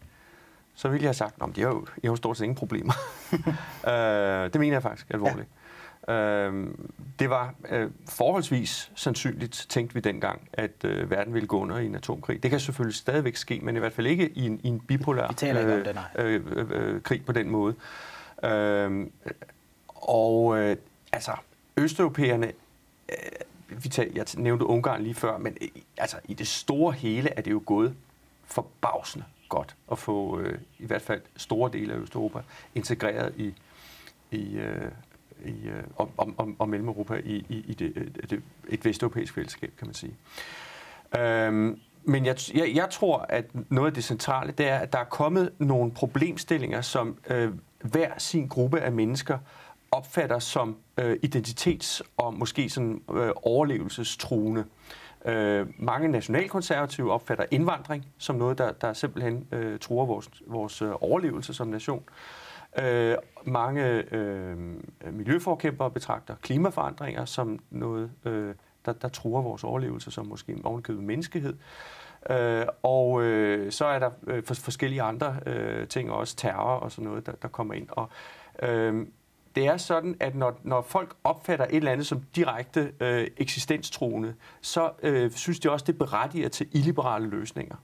så 0.74 0.88
ville 0.88 1.02
jeg 1.02 1.08
have 1.08 1.14
sagt, 1.14 1.34
at 1.42 1.48
det 1.56 1.64
har 1.64 1.70
jo, 1.70 1.86
jeg 2.02 2.10
har 2.10 2.16
stort 2.16 2.36
set 2.36 2.44
ingen 2.44 2.56
problemer. 2.56 2.92
øh, 3.88 4.52
det 4.52 4.60
mener 4.60 4.74
jeg 4.74 4.82
faktisk 4.82 5.10
alvorligt. 5.10 5.38
Ja. 5.38 5.63
Øh, 6.08 6.66
det 7.18 7.30
var 7.30 7.54
øh, 7.68 7.90
forholdsvis 8.08 8.92
sandsynligt, 8.94 9.66
tænkte 9.68 9.94
vi 9.94 10.00
dengang, 10.00 10.48
at 10.52 10.84
øh, 10.84 11.10
verden 11.10 11.34
ville 11.34 11.48
gå 11.48 11.60
under 11.60 11.78
i 11.78 11.86
en 11.86 11.94
atomkrig. 11.94 12.42
Det 12.42 12.50
kan 12.50 12.60
selvfølgelig 12.60 12.96
stadigvæk 12.96 13.36
ske, 13.36 13.60
men 13.62 13.76
i 13.76 13.78
hvert 13.78 13.92
fald 13.92 14.06
ikke 14.06 14.30
i 14.30 14.46
en, 14.46 14.60
i 14.62 14.68
en 14.68 14.80
bipolar 14.80 15.28
øh, 15.28 15.48
det, 15.84 15.96
øh, 16.18 16.40
øh, 16.46 16.66
øh, 16.70 17.02
krig 17.02 17.24
på 17.24 17.32
den 17.32 17.50
måde. 17.50 17.74
Øh, 18.44 19.06
og 19.86 20.58
øh, 20.58 20.76
altså, 21.12 21.32
østeuropæerne 21.76 22.46
øh, 23.08 23.16
vi 23.68 23.88
tager, 23.88 24.10
jeg 24.14 24.26
nævnte 24.36 24.66
Ungarn 24.66 25.02
lige 25.02 25.14
før, 25.14 25.38
men 25.38 25.56
øh, 25.60 25.68
altså, 25.96 26.16
i 26.24 26.34
det 26.34 26.48
store 26.48 26.92
hele 26.92 27.30
er 27.30 27.42
det 27.42 27.50
jo 27.50 27.62
gået 27.66 27.94
forbavsende 28.44 29.24
godt 29.48 29.76
at 29.92 29.98
få 29.98 30.40
øh, 30.40 30.58
i 30.78 30.86
hvert 30.86 31.02
fald 31.02 31.22
store 31.36 31.70
dele 31.72 31.94
af 31.94 31.98
Østeuropa 31.98 32.38
integreret 32.74 33.34
i, 33.36 33.54
i, 34.30 34.54
øh, 34.54 34.90
i, 35.44 35.68
øh, 35.68 35.82
om, 35.96 36.08
om, 36.16 36.34
om, 36.38 36.56
om 36.58 36.68
Mellem-Europa 36.68 37.14
i, 37.24 37.46
i, 37.48 37.64
i 37.68 37.74
det, 37.74 37.92
øh, 37.96 38.06
det, 38.30 38.42
et 38.68 38.84
vesteuropæisk 38.84 39.34
fællesskab, 39.34 39.72
kan 39.78 39.86
man 39.86 39.94
sige. 39.94 40.14
Øhm, 41.18 41.80
men 42.04 42.26
jeg, 42.26 42.36
jeg, 42.54 42.72
jeg 42.74 42.88
tror, 42.90 43.26
at 43.28 43.44
noget 43.70 43.88
af 43.88 43.94
det 43.94 44.04
centrale, 44.04 44.52
det 44.52 44.68
er, 44.68 44.78
at 44.78 44.92
der 44.92 44.98
er 44.98 45.04
kommet 45.04 45.52
nogle 45.58 45.92
problemstillinger, 45.92 46.80
som 46.80 47.18
øh, 47.30 47.52
hver 47.80 48.10
sin 48.18 48.48
gruppe 48.48 48.80
af 48.80 48.92
mennesker 48.92 49.38
opfatter 49.90 50.38
som 50.38 50.76
øh, 50.98 51.16
identitets- 51.26 52.00
og 52.16 52.34
måske 52.34 52.68
sådan 52.68 53.02
øh, 53.14 53.30
overlevelsestruende. 53.36 54.64
Øh, 55.26 55.66
mange 55.78 56.08
nationalkonservative 56.08 57.12
opfatter 57.12 57.44
indvandring 57.50 58.06
som 58.18 58.36
noget, 58.36 58.58
der, 58.58 58.72
der 58.72 58.92
simpelthen 58.92 59.46
øh, 59.52 59.78
truer 59.78 60.06
vores, 60.06 60.30
vores 60.46 60.82
øh, 60.82 60.90
overlevelse 61.00 61.54
som 61.54 61.68
nation. 61.68 62.02
Øh, 62.08 62.43
Øh, 62.78 63.16
mange 63.44 64.14
øh, 64.14 64.56
miljøforkæmpere 65.12 65.90
betragter 65.90 66.34
klimaforandringer 66.42 67.24
som 67.24 67.58
noget, 67.70 68.10
øh, 68.24 68.54
der, 68.86 68.92
der 68.92 69.08
truer 69.08 69.42
vores 69.42 69.64
overlevelse 69.64 70.10
som 70.10 70.26
måske 70.26 70.56
ovenkøbet 70.64 71.04
menneskehed. 71.04 71.54
Øh, 72.30 72.66
og 72.82 73.22
øh, 73.22 73.72
så 73.72 73.84
er 73.84 73.98
der 73.98 74.10
øh, 74.26 74.42
forskellige 74.44 75.02
andre 75.02 75.36
øh, 75.46 75.88
ting, 75.88 76.10
også 76.10 76.36
terror 76.36 76.76
og 76.76 76.92
sådan 76.92 77.04
noget, 77.04 77.26
der, 77.26 77.32
der 77.32 77.48
kommer 77.48 77.74
ind. 77.74 77.88
Og 77.90 78.08
øh, 78.62 79.06
det 79.54 79.66
er 79.66 79.76
sådan, 79.76 80.16
at 80.20 80.34
når, 80.34 80.60
når 80.62 80.82
folk 80.82 81.16
opfatter 81.24 81.64
et 81.64 81.76
eller 81.76 81.92
andet 81.92 82.06
som 82.06 82.22
direkte 82.36 82.92
øh, 83.00 83.26
eksistenstruende, 83.36 84.34
så 84.60 84.90
øh, 85.02 85.30
synes 85.30 85.60
de 85.60 85.70
også, 85.70 85.84
det 85.84 85.98
berettiger 85.98 86.48
til 86.48 86.68
illiberale 86.72 87.26
løsninger. 87.26 87.76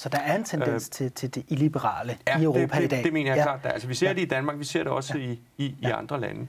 Så 0.00 0.08
der 0.08 0.18
er 0.18 0.36
en 0.36 0.44
tendens 0.44 0.86
øh, 0.86 0.90
til, 0.90 1.12
til 1.12 1.34
det 1.34 1.44
illiberale 1.48 2.16
ja, 2.26 2.38
i 2.38 2.42
Europa 2.42 2.76
det, 2.76 2.84
i 2.84 2.86
dag? 2.86 3.04
det 3.04 3.12
mener 3.12 3.30
jeg 3.30 3.36
ja. 3.36 3.42
klart. 3.42 3.62
Der. 3.62 3.68
Altså, 3.68 3.88
vi 3.88 3.94
ser 3.94 4.06
ja. 4.06 4.12
det 4.12 4.20
i 4.20 4.24
Danmark, 4.24 4.58
vi 4.58 4.64
ser 4.64 4.82
det 4.82 4.92
også 4.92 5.18
ja. 5.18 5.24
i, 5.24 5.40
i, 5.58 5.74
ja. 5.82 5.88
i 5.88 5.90
andre 5.90 6.20
lande. 6.20 6.46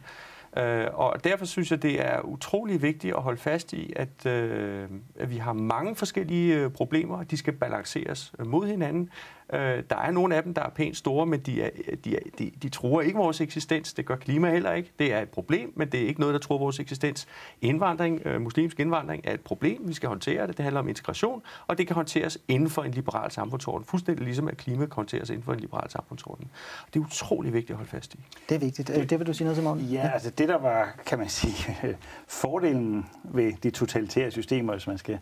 Øh, 0.57 0.87
og 0.93 1.23
derfor 1.23 1.45
synes 1.45 1.71
jeg, 1.71 1.81
det 1.81 2.01
er 2.01 2.21
utrolig 2.21 2.81
vigtigt 2.81 3.15
at 3.15 3.21
holde 3.21 3.37
fast 3.37 3.73
i, 3.73 3.93
at, 3.95 4.25
øh, 4.25 4.89
at 5.19 5.29
vi 5.29 5.37
har 5.37 5.53
mange 5.53 5.95
forskellige 5.95 6.55
øh, 6.55 6.69
problemer, 6.69 7.17
og 7.17 7.31
de 7.31 7.37
skal 7.37 7.53
balanceres 7.53 8.33
mod 8.45 8.67
hinanden. 8.67 9.09
Øh, 9.53 9.83
der 9.89 9.95
er 9.95 10.11
nogle 10.11 10.35
af 10.35 10.43
dem, 10.43 10.53
der 10.53 10.63
er 10.63 10.69
pænt 10.69 10.97
store, 10.97 11.25
men 11.25 11.39
de, 11.39 11.61
er, 11.61 11.69
de, 12.05 12.15
er, 12.15 12.19
de, 12.39 12.51
de 12.61 12.69
truer 12.69 13.01
ikke 13.01 13.17
vores 13.17 13.41
eksistens. 13.41 13.93
Det 13.93 14.05
gør 14.05 14.15
klima 14.15 14.51
heller 14.51 14.73
ikke. 14.73 14.91
Det 14.99 15.13
er 15.13 15.21
et 15.21 15.29
problem, 15.29 15.73
men 15.75 15.89
det 15.89 16.03
er 16.03 16.07
ikke 16.07 16.19
noget, 16.19 16.33
der 16.33 16.39
truer 16.39 16.59
vores 16.59 16.79
eksistens. 16.79 17.27
Indvandring, 17.61 18.21
øh, 18.25 18.41
muslimsk 18.41 18.79
indvandring 18.79 19.21
er 19.23 19.33
et 19.33 19.41
problem. 19.41 19.81
Vi 19.85 19.93
skal 19.93 20.09
håndtere 20.09 20.47
det. 20.47 20.57
Det 20.57 20.63
handler 20.63 20.79
om 20.79 20.87
integration, 20.87 21.41
og 21.67 21.77
det 21.77 21.87
kan 21.87 21.95
håndteres 21.95 22.37
inden 22.47 22.69
for 22.69 22.83
en 22.83 22.91
liberal 22.91 23.31
samfundsorden. 23.31 23.85
Fuldstændig 23.85 24.25
ligesom 24.25 24.47
at 24.47 24.57
klima 24.57 24.85
kan 24.85 24.95
håndteres 24.95 25.29
inden 25.29 25.43
for 25.43 25.53
en 25.53 25.59
liberal 25.59 25.89
samfundsorden. 25.89 26.47
Det 26.93 26.99
er 26.99 27.03
utrolig 27.03 27.53
vigtigt 27.53 27.69
at 27.69 27.75
holde 27.75 27.89
fast 27.89 28.13
i. 28.13 28.19
Det 28.49 28.55
er 28.55 28.59
vigtigt. 28.59 28.87
Det, 28.87 29.09
det 29.09 29.19
vil 29.19 29.27
du 29.27 29.33
sige 29.33 29.45
noget, 29.45 29.57
Simon? 29.57 29.79
Ja, 29.79 30.09
altså 30.13 30.29
det 30.29 30.40
der 30.49 30.57
var, 30.57 30.93
kan 31.05 31.19
man 31.19 31.29
sige, 31.29 31.77
fordelen 32.41 33.05
ved 33.23 33.53
de 33.63 33.69
totalitære 33.69 34.31
systemer, 34.31 34.73
hvis 34.73 34.87
man 34.87 34.97
skal 34.97 35.19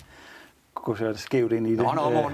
gå 0.75 0.95
så 0.95 1.13
skævt 1.13 1.51
ind 1.51 1.67
i 1.67 1.71
det. 1.71 1.77
Nå, 1.77 1.93
nå, 1.93 2.31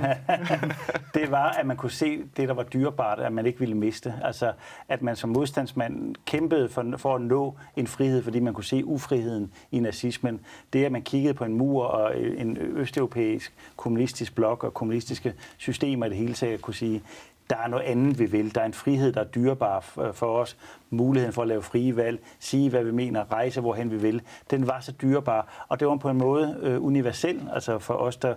det 1.19 1.31
var, 1.31 1.49
at 1.49 1.65
man 1.65 1.77
kunne 1.77 1.91
se 1.91 2.23
det, 2.37 2.47
der 2.47 2.53
var 2.53 2.63
dyrebart, 2.63 3.19
at 3.19 3.33
man 3.33 3.45
ikke 3.45 3.59
ville 3.59 3.75
miste. 3.75 4.13
Altså, 4.23 4.53
at 4.89 5.01
man 5.01 5.15
som 5.15 5.29
modstandsmand 5.29 6.15
kæmpede 6.25 6.69
for, 6.69 6.93
for 6.97 7.15
at 7.15 7.21
nå 7.21 7.55
en 7.75 7.87
frihed, 7.87 8.23
fordi 8.23 8.39
man 8.39 8.53
kunne 8.53 8.63
se 8.63 8.85
ufriheden 8.85 9.51
i 9.71 9.79
nazismen. 9.79 10.41
Det, 10.73 10.85
at 10.85 10.91
man 10.91 11.01
kiggede 11.01 11.33
på 11.33 11.43
en 11.43 11.53
mur 11.53 11.83
og 11.83 12.19
en 12.19 12.57
østeuropæisk 12.57 13.53
kommunistisk 13.75 14.35
blok 14.35 14.63
og 14.63 14.73
kommunistiske 14.73 15.33
systemer 15.57 16.05
i 16.05 16.09
det 16.09 16.17
hele 16.17 16.33
taget, 16.33 16.61
kunne 16.61 16.73
sige, 16.73 17.03
der 17.49 17.57
er 17.57 17.67
noget 17.67 17.83
andet, 17.83 18.19
vi 18.19 18.25
vil. 18.25 18.55
Der 18.55 18.61
er 18.61 18.65
en 18.65 18.73
frihed, 18.73 19.11
der 19.11 19.19
er 19.19 19.25
dyrebar 19.25 19.93
øh, 20.01 20.13
for 20.13 20.37
os. 20.37 20.57
Muligheden 20.89 21.33
for 21.33 21.41
at 21.41 21.47
lave 21.47 21.61
frie 21.61 21.95
valg, 21.95 22.19
sige, 22.39 22.69
hvad 22.69 22.83
vi 22.83 22.91
mener, 22.91 23.31
rejse, 23.31 23.61
hvorhen 23.61 23.91
vi 23.91 23.97
vil. 23.97 24.21
Den 24.51 24.67
var 24.67 24.79
så 24.79 24.91
dyrebar, 24.91 25.65
og 25.67 25.79
det 25.79 25.87
var 25.87 25.95
på 25.95 26.09
en 26.09 26.17
måde 26.17 26.59
øh, 26.61 26.83
universel, 26.83 27.49
altså 27.53 27.79
for 27.79 27.93
os, 27.93 28.17
der 28.17 28.35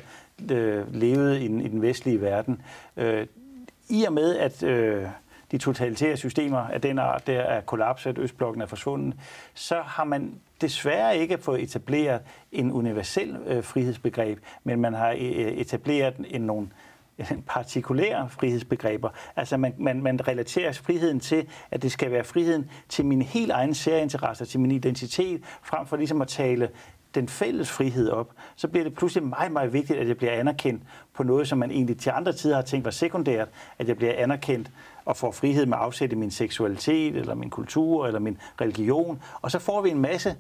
øh, 0.51 0.95
levede 0.95 1.41
i, 1.41 1.45
i 1.45 1.69
den 1.69 1.83
vestlige 1.83 2.21
verden. 2.21 2.63
Øh, 2.97 3.27
I 3.89 4.05
og 4.05 4.13
med, 4.13 4.37
at 4.37 4.63
øh, 4.63 5.07
de 5.51 5.59
totalitære 5.59 6.17
systemer 6.17 6.59
af 6.59 6.81
den 6.81 6.99
art 6.99 7.27
der 7.27 7.41
er 7.41 7.61
kollapset, 7.61 8.19
Østblokken 8.19 8.63
er 8.63 8.67
forsvundet, 8.67 9.15
så 9.55 9.81
har 9.81 10.05
man 10.05 10.35
desværre 10.61 11.17
ikke 11.17 11.39
fået 11.39 11.63
etableret 11.63 12.21
en 12.53 12.73
universel 12.73 13.37
øh, 13.47 13.65
frihedsbegreb, 13.65 14.39
men 14.65 14.81
man 14.81 14.95
har 14.95 15.11
øh, 15.11 15.19
etableret 15.19 16.15
en, 16.31 16.41
nogle 16.41 16.69
partikulære 17.47 18.29
frihedsbegreber. 18.29 19.09
Altså 19.37 19.57
man, 19.57 19.75
man, 19.79 20.03
man 20.03 20.29
relaterer 20.29 20.73
friheden 20.73 21.21
til, 21.21 21.47
at 21.71 21.83
det 21.83 21.93
skal 21.93 22.11
være 22.11 22.25
friheden 22.25 22.71
til 22.89 23.05
min 23.05 23.23
helt 23.23 23.51
egen 23.51 23.75
særinteresser, 23.75 24.45
til 24.45 24.61
min 24.61 24.71
identitet, 24.71 25.43
frem 25.63 25.87
for 25.87 25.97
ligesom 25.97 26.23
at 26.23 26.29
tale 26.29 26.69
den 27.15 27.29
fælles 27.29 27.71
frihed 27.71 28.09
op, 28.11 28.33
så 28.57 28.69
bliver 28.69 28.85
det 28.85 28.95
pludselig 28.95 29.29
meget, 29.29 29.53
meget 29.53 29.73
vigtigt, 29.73 29.99
at 29.99 30.09
jeg 30.09 30.17
bliver 30.17 30.33
anerkendt 30.33 30.83
på 31.15 31.23
noget, 31.23 31.49
som 31.49 31.59
man 31.59 31.71
egentlig 31.71 31.99
til 31.99 32.11
andre 32.11 32.33
tider 32.33 32.55
har 32.55 32.63
tænkt 32.63 32.85
var 32.85 32.91
sekundært, 32.91 33.49
at 33.79 33.89
jeg 33.89 33.97
bliver 33.97 34.13
anerkendt 34.17 34.71
og 35.05 35.17
får 35.17 35.31
frihed 35.31 35.67
med 35.67 35.79
at 35.79 35.83
afsætte 35.83 36.17
min 36.17 36.31
seksualitet, 36.31 37.17
eller 37.17 37.35
min 37.35 37.51
kultur, 37.51 38.07
eller 38.07 38.21
min 38.21 38.39
religion. 38.61 39.23
Og 39.41 39.51
så 39.51 39.59
får 39.59 39.83
vi 39.83 39.91
en 39.91 39.99
masse 39.99 40.37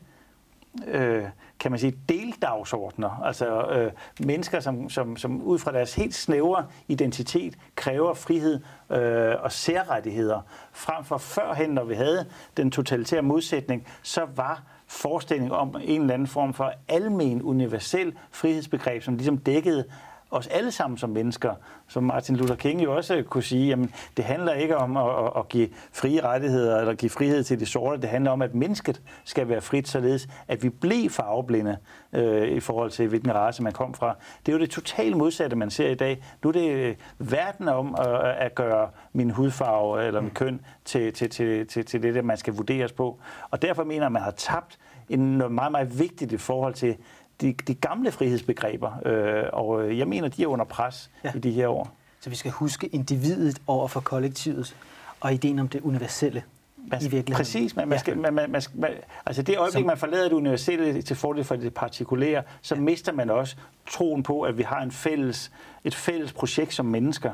øh, 0.87 1.25
kan 1.61 1.71
man 1.71 1.81
sige, 1.81 1.99
deldagsordner. 2.09 3.23
Altså 3.25 3.71
øh, 3.71 3.93
mennesker, 4.21 4.61
som, 4.61 4.91
som, 4.91 5.17
som 5.17 5.43
ud 5.43 5.59
fra 5.59 5.73
deres 5.73 5.95
helt 5.95 6.15
snævre 6.15 6.67
identitet 6.89 7.59
kræver 7.77 8.15
frihed 8.15 8.61
øh, 8.91 9.35
og 9.43 9.53
særrettigheder. 9.53 10.41
Frem 10.73 11.05
for 11.05 11.19
førhen, 11.19 11.71
når 11.71 11.85
vi 11.85 11.95
havde 11.95 12.27
den 12.57 12.71
totalitære 12.71 13.23
modsætning, 13.23 13.87
så 14.03 14.27
var 14.37 14.63
forestilling 14.87 15.53
om 15.53 15.77
en 15.83 16.01
eller 16.01 16.15
anden 16.15 16.29
form 16.29 16.55
for 16.55 16.73
almen, 16.89 17.43
universel 17.43 18.15
frihedsbegreb, 18.31 19.03
som 19.03 19.15
ligesom 19.15 19.39
dækkede 19.39 19.85
os 20.31 20.47
alle 20.47 20.71
sammen 20.71 20.99
som 20.99 21.11
mennesker, 21.11 21.55
som 21.89 22.05
Martin 22.05 22.37
Luther 22.37 22.57
King 22.57 22.85
jo 22.85 22.97
også 22.97 23.23
kunne 23.23 23.43
sige, 23.43 23.69
jamen 23.69 23.95
det 24.17 24.25
handler 24.25 24.53
ikke 24.53 24.77
om 24.77 24.97
at, 24.97 25.31
at 25.37 25.49
give 25.49 25.69
frie 25.93 26.25
rettigheder 26.25 26.81
eller 26.81 26.95
give 26.95 27.11
frihed 27.11 27.45
til 27.45 27.61
de 27.61 27.67
sorte, 27.67 28.03
det 28.03 28.11
handler 28.11 28.31
om, 28.31 28.43
at 28.43 28.55
mennesket 28.55 29.03
skal 29.25 29.49
være 29.49 29.61
frit, 29.61 29.89
således 29.89 30.29
at 30.49 30.63
vi 30.63 30.69
bliver 30.69 31.11
farveblinde 31.11 31.77
øh, 32.13 32.49
i 32.49 32.61
forhold 32.61 32.91
til, 32.91 33.09
hvilken 33.09 33.35
race 33.35 33.63
man 33.63 33.73
kom 33.73 33.95
fra. 33.95 34.17
Det 34.47 34.53
er 34.53 34.57
jo 34.57 34.61
det 34.61 34.71
totalt 34.71 35.17
modsatte, 35.17 35.57
man 35.57 35.71
ser 35.71 35.89
i 35.91 35.95
dag. 35.95 36.25
Nu 36.43 36.49
er 36.49 36.53
det 36.53 36.71
øh, 36.71 36.95
verden 37.19 37.69
om 37.69 37.95
at, 37.99 38.25
at 38.25 38.55
gøre 38.55 38.91
min 39.13 39.31
hudfarve 39.31 40.01
øh, 40.01 40.07
eller 40.07 40.21
min 40.21 40.31
køn 40.31 40.61
til, 40.85 41.13
til, 41.13 41.31
til, 41.31 41.67
til, 41.67 41.85
til 41.85 42.03
det, 42.03 42.15
der 42.15 42.23
man 42.23 42.37
skal 42.37 42.55
vurderes 42.55 42.93
på. 42.93 43.21
Og 43.51 43.63
derfor 43.63 43.85
mener 43.85 44.01
jeg, 44.01 44.07
at 44.07 44.13
man 44.13 44.23
har 44.23 44.31
tabt 44.31 44.79
en 45.09 45.39
noget 45.39 45.53
meget, 45.53 45.73
meget 45.73 45.99
vigtigt 45.99 46.33
i 46.33 46.37
forhold 46.37 46.75
til 46.75 46.97
de, 47.41 47.53
de 47.53 47.75
gamle 47.75 48.13
frihedsbegreber, 48.13 49.07
øh, 49.07 49.45
og 49.53 49.99
jeg 49.99 50.09
mener, 50.09 50.29
de 50.29 50.43
er 50.43 50.47
under 50.47 50.65
pres 50.65 51.11
ja. 51.25 51.33
i 51.35 51.39
de 51.39 51.51
her 51.51 51.69
år. 51.69 51.95
Så 52.21 52.31
vi 52.31 52.37
skal 52.37 52.51
huske 52.51 52.87
individet 52.87 53.59
over 53.67 53.89
for 53.89 54.01
kollektivet, 54.01 54.77
og 55.21 55.33
ideen 55.33 55.59
om 55.59 55.69
det 55.69 55.81
universelle 55.81 56.43
man, 56.77 57.01
i 57.01 57.03
virkeligheden. 57.03 57.35
Præcis. 57.35 57.77
Man, 57.77 57.89
man 57.89 57.99
skal, 57.99 58.19
man, 58.19 58.35
man, 58.35 58.51
man, 58.51 58.63
man, 58.75 58.91
altså 59.27 59.43
det 59.43 59.59
øjeblik, 59.59 59.87
man 59.87 59.99
forlader 59.99 60.25
det 60.25 60.33
universelle 60.33 61.03
til 61.03 61.17
fordel 61.17 61.45
for 61.45 61.57
det 61.57 61.75
partikulære, 61.75 62.43
så 62.63 62.75
ja. 62.75 62.81
mister 62.81 63.13
man 63.13 63.31
også 63.31 63.57
troen 63.91 64.23
på, 64.23 64.43
at 64.43 64.59
vi 64.59 64.63
har 64.63 64.83
en 64.83 64.91
fælles, 64.91 65.53
et 65.85 65.95
fælles 65.95 66.33
projekt 66.33 66.75
som 66.75 66.87
mennesker. 66.87 67.33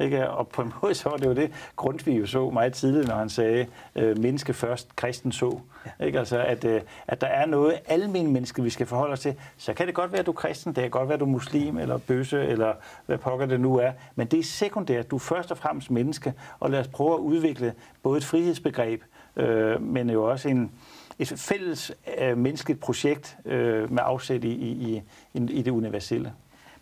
Ikke? 0.00 0.30
Og 0.30 0.48
på 0.48 0.62
en 0.62 0.72
måde 0.82 0.94
så 0.94 1.08
var 1.08 1.16
det 1.16 1.26
jo 1.26 1.34
det, 1.34 1.52
Grundtvig 1.76 2.20
jo 2.20 2.26
så 2.26 2.50
meget 2.50 2.72
tidligt, 2.72 3.08
når 3.08 3.14
han 3.14 3.28
sagde, 3.28 3.66
øh, 3.96 4.18
menneske 4.18 4.54
først, 4.54 4.96
kristen 4.96 5.32
så. 5.32 5.60
Ja. 6.00 6.06
Ikke? 6.06 6.18
Altså, 6.18 6.38
at, 6.38 6.64
øh, 6.64 6.80
at 7.06 7.20
der 7.20 7.26
er 7.26 7.46
noget 7.46 7.74
almen 7.86 8.32
menneske, 8.32 8.62
vi 8.62 8.70
skal 8.70 8.86
forholde 8.86 9.12
os 9.12 9.20
til. 9.20 9.34
Så 9.56 9.74
kan 9.74 9.86
det 9.86 9.94
godt 9.94 10.12
være, 10.12 10.20
at 10.20 10.26
du 10.26 10.30
er 10.30 10.36
kristen, 10.36 10.74
det 10.74 10.82
kan 10.82 10.90
godt 10.90 11.08
være, 11.08 11.14
at 11.14 11.20
du 11.20 11.24
er 11.24 11.30
muslim, 11.30 11.78
eller 11.78 11.98
bøsse, 11.98 12.46
eller 12.46 12.74
hvad 13.06 13.18
pokker 13.18 13.46
det 13.46 13.60
nu 13.60 13.76
er. 13.76 13.92
Men 14.14 14.26
det 14.26 14.38
er 14.38 14.44
sekundært. 14.44 15.10
Du 15.10 15.16
er 15.16 15.20
først 15.20 15.50
og 15.50 15.58
fremmest 15.58 15.90
menneske, 15.90 16.34
og 16.60 16.70
lad 16.70 16.80
os 16.80 16.88
prøve 16.88 17.14
at 17.14 17.18
udvikle 17.20 17.74
både 18.02 18.18
et 18.18 18.24
frihedsbegreb, 18.24 19.02
øh, 19.36 19.82
men 19.82 20.10
jo 20.10 20.30
også 20.30 20.48
en, 20.48 20.70
et 21.18 21.28
fælles 21.36 21.92
øh, 22.18 22.38
menneskeligt 22.38 22.80
projekt 22.80 23.36
øh, 23.44 23.92
med 23.92 24.02
afsæt 24.02 24.44
i, 24.44 24.48
i, 24.48 25.02
i, 25.34 25.40
i 25.40 25.62
det 25.62 25.70
universelle. 25.70 26.32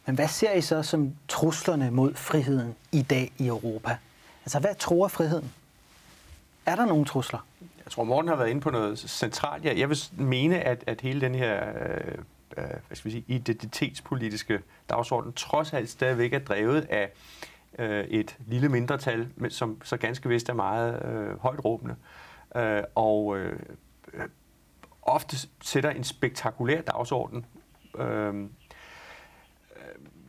Men 0.09 0.15
hvad 0.15 0.29
ser 0.29 0.53
I 0.53 0.61
så 0.61 0.83
som 0.83 1.15
truslerne 1.29 1.91
mod 1.91 2.15
friheden 2.15 2.75
i 2.93 3.03
dag 3.03 3.33
i 3.38 3.47
Europa? 3.47 3.97
Altså, 4.45 4.59
hvad 4.59 4.75
tror 4.75 5.09
friheden? 5.09 5.53
Er 6.67 6.77
der 6.77 6.87
nogle 6.87 7.05
trusler? 7.05 7.47
Jeg 7.61 7.93
tror, 7.93 8.05
Morten 8.05 8.29
har 8.29 8.37
været 8.37 8.49
inde 8.49 8.61
på 8.61 8.71
noget 8.71 8.99
centralt. 8.99 9.65
Jeg, 9.65 9.79
jeg 9.79 9.88
vil 9.88 9.99
mene, 10.12 10.61
at, 10.61 10.85
at 10.87 11.00
hele 11.00 11.21
den 11.21 11.35
her 11.35 11.69
øh, 11.69 12.15
øh, 12.57 12.65
hvad 12.87 12.97
skal 12.97 13.05
vi 13.05 13.11
sige, 13.11 13.25
identitetspolitiske 13.27 14.61
dagsorden 14.91 15.33
trods 15.33 15.73
alt 15.73 15.91
stadigvæk 15.91 16.33
er 16.33 16.38
drevet 16.38 16.87
af 16.91 17.11
øh, 17.79 18.05
et 18.05 18.37
lille 18.47 18.69
mindretal, 18.69 19.29
som 19.49 19.81
så 19.85 19.97
ganske 19.97 20.29
vist 20.29 20.49
er 20.49 20.55
meget 20.55 21.05
øh, 21.05 21.38
højt 21.41 21.65
råbende. 21.65 21.97
Øh, 22.57 22.83
og 22.95 23.38
øh, 23.38 23.59
øh 24.12 24.23
ofte 25.03 25.37
sætter 25.62 25.91
en 25.91 26.05
spektakulær 26.05 26.81
dagsorden. 26.81 27.47
Øh, 27.99 28.35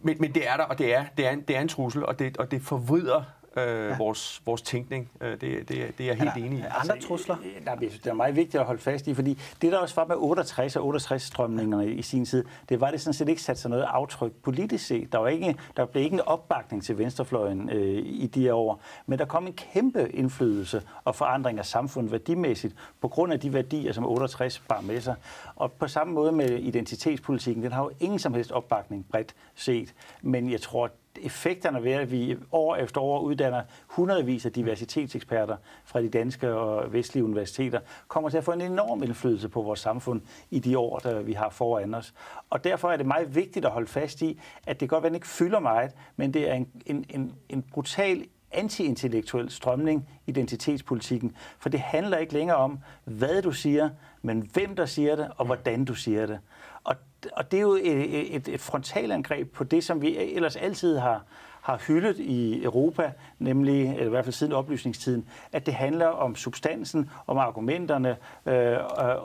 men, 0.01 0.17
men 0.19 0.33
det 0.35 0.49
er 0.49 0.57
der, 0.57 0.63
og 0.63 0.77
det 0.77 0.95
er, 0.95 1.05
det 1.17 1.27
er, 1.27 1.31
en, 1.31 1.41
det 1.41 1.57
er 1.57 1.61
en 1.61 1.67
trussel, 1.67 2.05
og 2.05 2.19
det, 2.19 2.37
og 2.37 2.51
det 2.51 2.61
forvrider 2.61 3.23
øh, 3.67 3.89
ja. 3.89 3.97
vores, 3.97 4.41
vores 4.45 4.61
tænkning. 4.61 5.11
Øh, 5.21 5.31
det, 5.31 5.41
det, 5.41 5.69
det 5.69 5.99
er 5.99 6.05
jeg 6.05 6.15
helt 6.15 6.31
ja, 6.35 6.41
enig 6.41 6.59
i. 6.59 6.61
Andre 6.61 6.93
altså, 6.93 7.07
trusler? 7.07 7.35
Nej, 7.65 7.75
det 7.75 8.07
er 8.07 8.13
meget 8.13 8.35
vigtigt 8.35 8.55
at 8.55 8.65
holde 8.65 8.81
fast 8.81 9.07
i, 9.07 9.13
fordi 9.13 9.41
det 9.61 9.71
der 9.71 9.77
også 9.77 9.95
var 9.95 10.05
med 10.05 10.15
68 10.17 10.75
og 10.75 10.85
68 10.85 11.21
strømningerne 11.21 11.91
i 11.91 12.01
sin 12.01 12.25
tid, 12.25 12.45
det 12.69 12.81
var 12.81 12.91
det 12.91 13.01
sådan 13.01 13.13
set 13.13 13.29
ikke 13.29 13.41
sat 13.41 13.59
sig 13.59 13.69
noget 13.69 13.83
aftryk 13.83 14.31
politisk 14.31 14.85
set. 14.85 15.11
Der, 15.11 15.17
var 15.17 15.27
ikke, 15.27 15.55
der 15.77 15.85
blev 15.85 16.03
ikke 16.03 16.13
en 16.13 16.21
opbakning 16.21 16.83
til 16.83 16.97
venstrefløjen 16.97 17.69
øh, 17.69 18.03
i 18.05 18.27
de 18.27 18.41
her 18.41 18.53
år, 18.53 18.81
men 19.05 19.19
der 19.19 19.25
kom 19.25 19.47
en 19.47 19.53
kæmpe 19.53 20.09
indflydelse 20.11 20.81
og 21.03 21.15
forandring 21.15 21.59
af 21.59 21.65
samfundet 21.65 22.11
værdimæssigt 22.11 22.75
på 23.01 23.07
grund 23.07 23.33
af 23.33 23.39
de 23.39 23.53
værdier, 23.53 23.93
som 23.93 24.05
68 24.05 24.59
bar 24.59 24.81
med 24.81 25.01
sig. 25.01 25.15
Og 25.55 25.71
på 25.71 25.87
samme 25.87 26.13
måde 26.13 26.31
med 26.31 26.49
identitetspolitikken, 26.49 27.63
den 27.63 27.71
har 27.71 27.83
jo 27.83 27.91
ingen 27.99 28.19
som 28.19 28.33
helst 28.33 28.51
opbakning 28.51 29.05
bredt 29.11 29.35
set, 29.55 29.93
men 30.21 30.51
jeg 30.51 30.61
tror, 30.61 30.89
effekterne 31.21 31.83
ved, 31.83 31.91
at 31.91 32.11
vi 32.11 32.37
år 32.51 32.75
efter 32.75 33.01
år 33.01 33.19
uddanner 33.19 33.61
hundredvis 33.87 34.45
af 34.45 34.51
diversitetseksperter 34.51 35.57
fra 35.85 36.01
de 36.01 36.09
danske 36.09 36.53
og 36.53 36.93
vestlige 36.93 37.23
universiteter, 37.23 37.79
kommer 38.07 38.29
til 38.29 38.37
at 38.37 38.43
få 38.43 38.51
en 38.51 38.61
enorm 38.61 39.03
indflydelse 39.03 39.49
på 39.49 39.61
vores 39.61 39.79
samfund 39.79 40.21
i 40.49 40.59
de 40.59 40.77
år, 40.77 40.99
der 40.99 41.21
vi 41.21 41.33
har 41.33 41.49
foran 41.49 41.93
os. 41.93 42.13
Og 42.49 42.63
derfor 42.63 42.91
er 42.91 42.97
det 42.97 43.05
meget 43.05 43.35
vigtigt 43.35 43.65
at 43.65 43.71
holde 43.71 43.87
fast 43.87 44.21
i, 44.21 44.39
at 44.67 44.79
det 44.79 44.89
godt 44.89 45.03
være, 45.03 45.13
ikke 45.13 45.27
fylder 45.27 45.59
meget, 45.59 45.91
men 46.15 46.33
det 46.33 46.49
er 46.49 46.53
en, 46.53 46.67
en, 46.85 47.05
en, 47.09 47.33
en 47.49 47.61
brutal 47.61 48.25
anti-intellektuel 48.51 49.49
strømning 49.49 50.09
i 50.25 50.29
identitetspolitikken. 50.29 51.35
For 51.59 51.69
det 51.69 51.79
handler 51.79 52.17
ikke 52.17 52.33
længere 52.33 52.57
om, 52.57 52.79
hvad 53.03 53.41
du 53.41 53.51
siger, 53.51 53.89
men 54.21 54.49
hvem 54.53 54.75
der 54.75 54.85
siger 54.85 55.15
det, 55.15 55.31
og 55.37 55.45
hvordan 55.45 55.85
du 55.85 55.93
siger 55.93 56.25
det. 56.25 56.39
Og, 56.83 56.95
og 57.33 57.51
det 57.51 57.57
er 57.57 57.61
jo 57.61 57.73
et, 57.73 58.35
et, 58.35 58.47
et 58.47 58.61
frontalangreb 58.61 59.51
på 59.53 59.63
det, 59.63 59.83
som 59.83 60.01
vi 60.01 60.17
ellers 60.17 60.55
altid 60.55 60.97
har, 60.97 61.23
har 61.69 61.77
hyldet 61.87 62.19
i 62.19 62.63
Europa, 62.63 63.11
nemlig 63.39 63.89
eller 63.89 64.05
i 64.05 64.09
hvert 64.09 64.25
fald 64.25 64.33
siden 64.33 64.53
oplysningstiden, 64.53 65.25
at 65.51 65.65
det 65.65 65.73
handler 65.73 66.07
om 66.07 66.35
substansen, 66.35 67.09
om 67.27 67.37
argumenterne, 67.37 68.15
øh, 68.45 68.77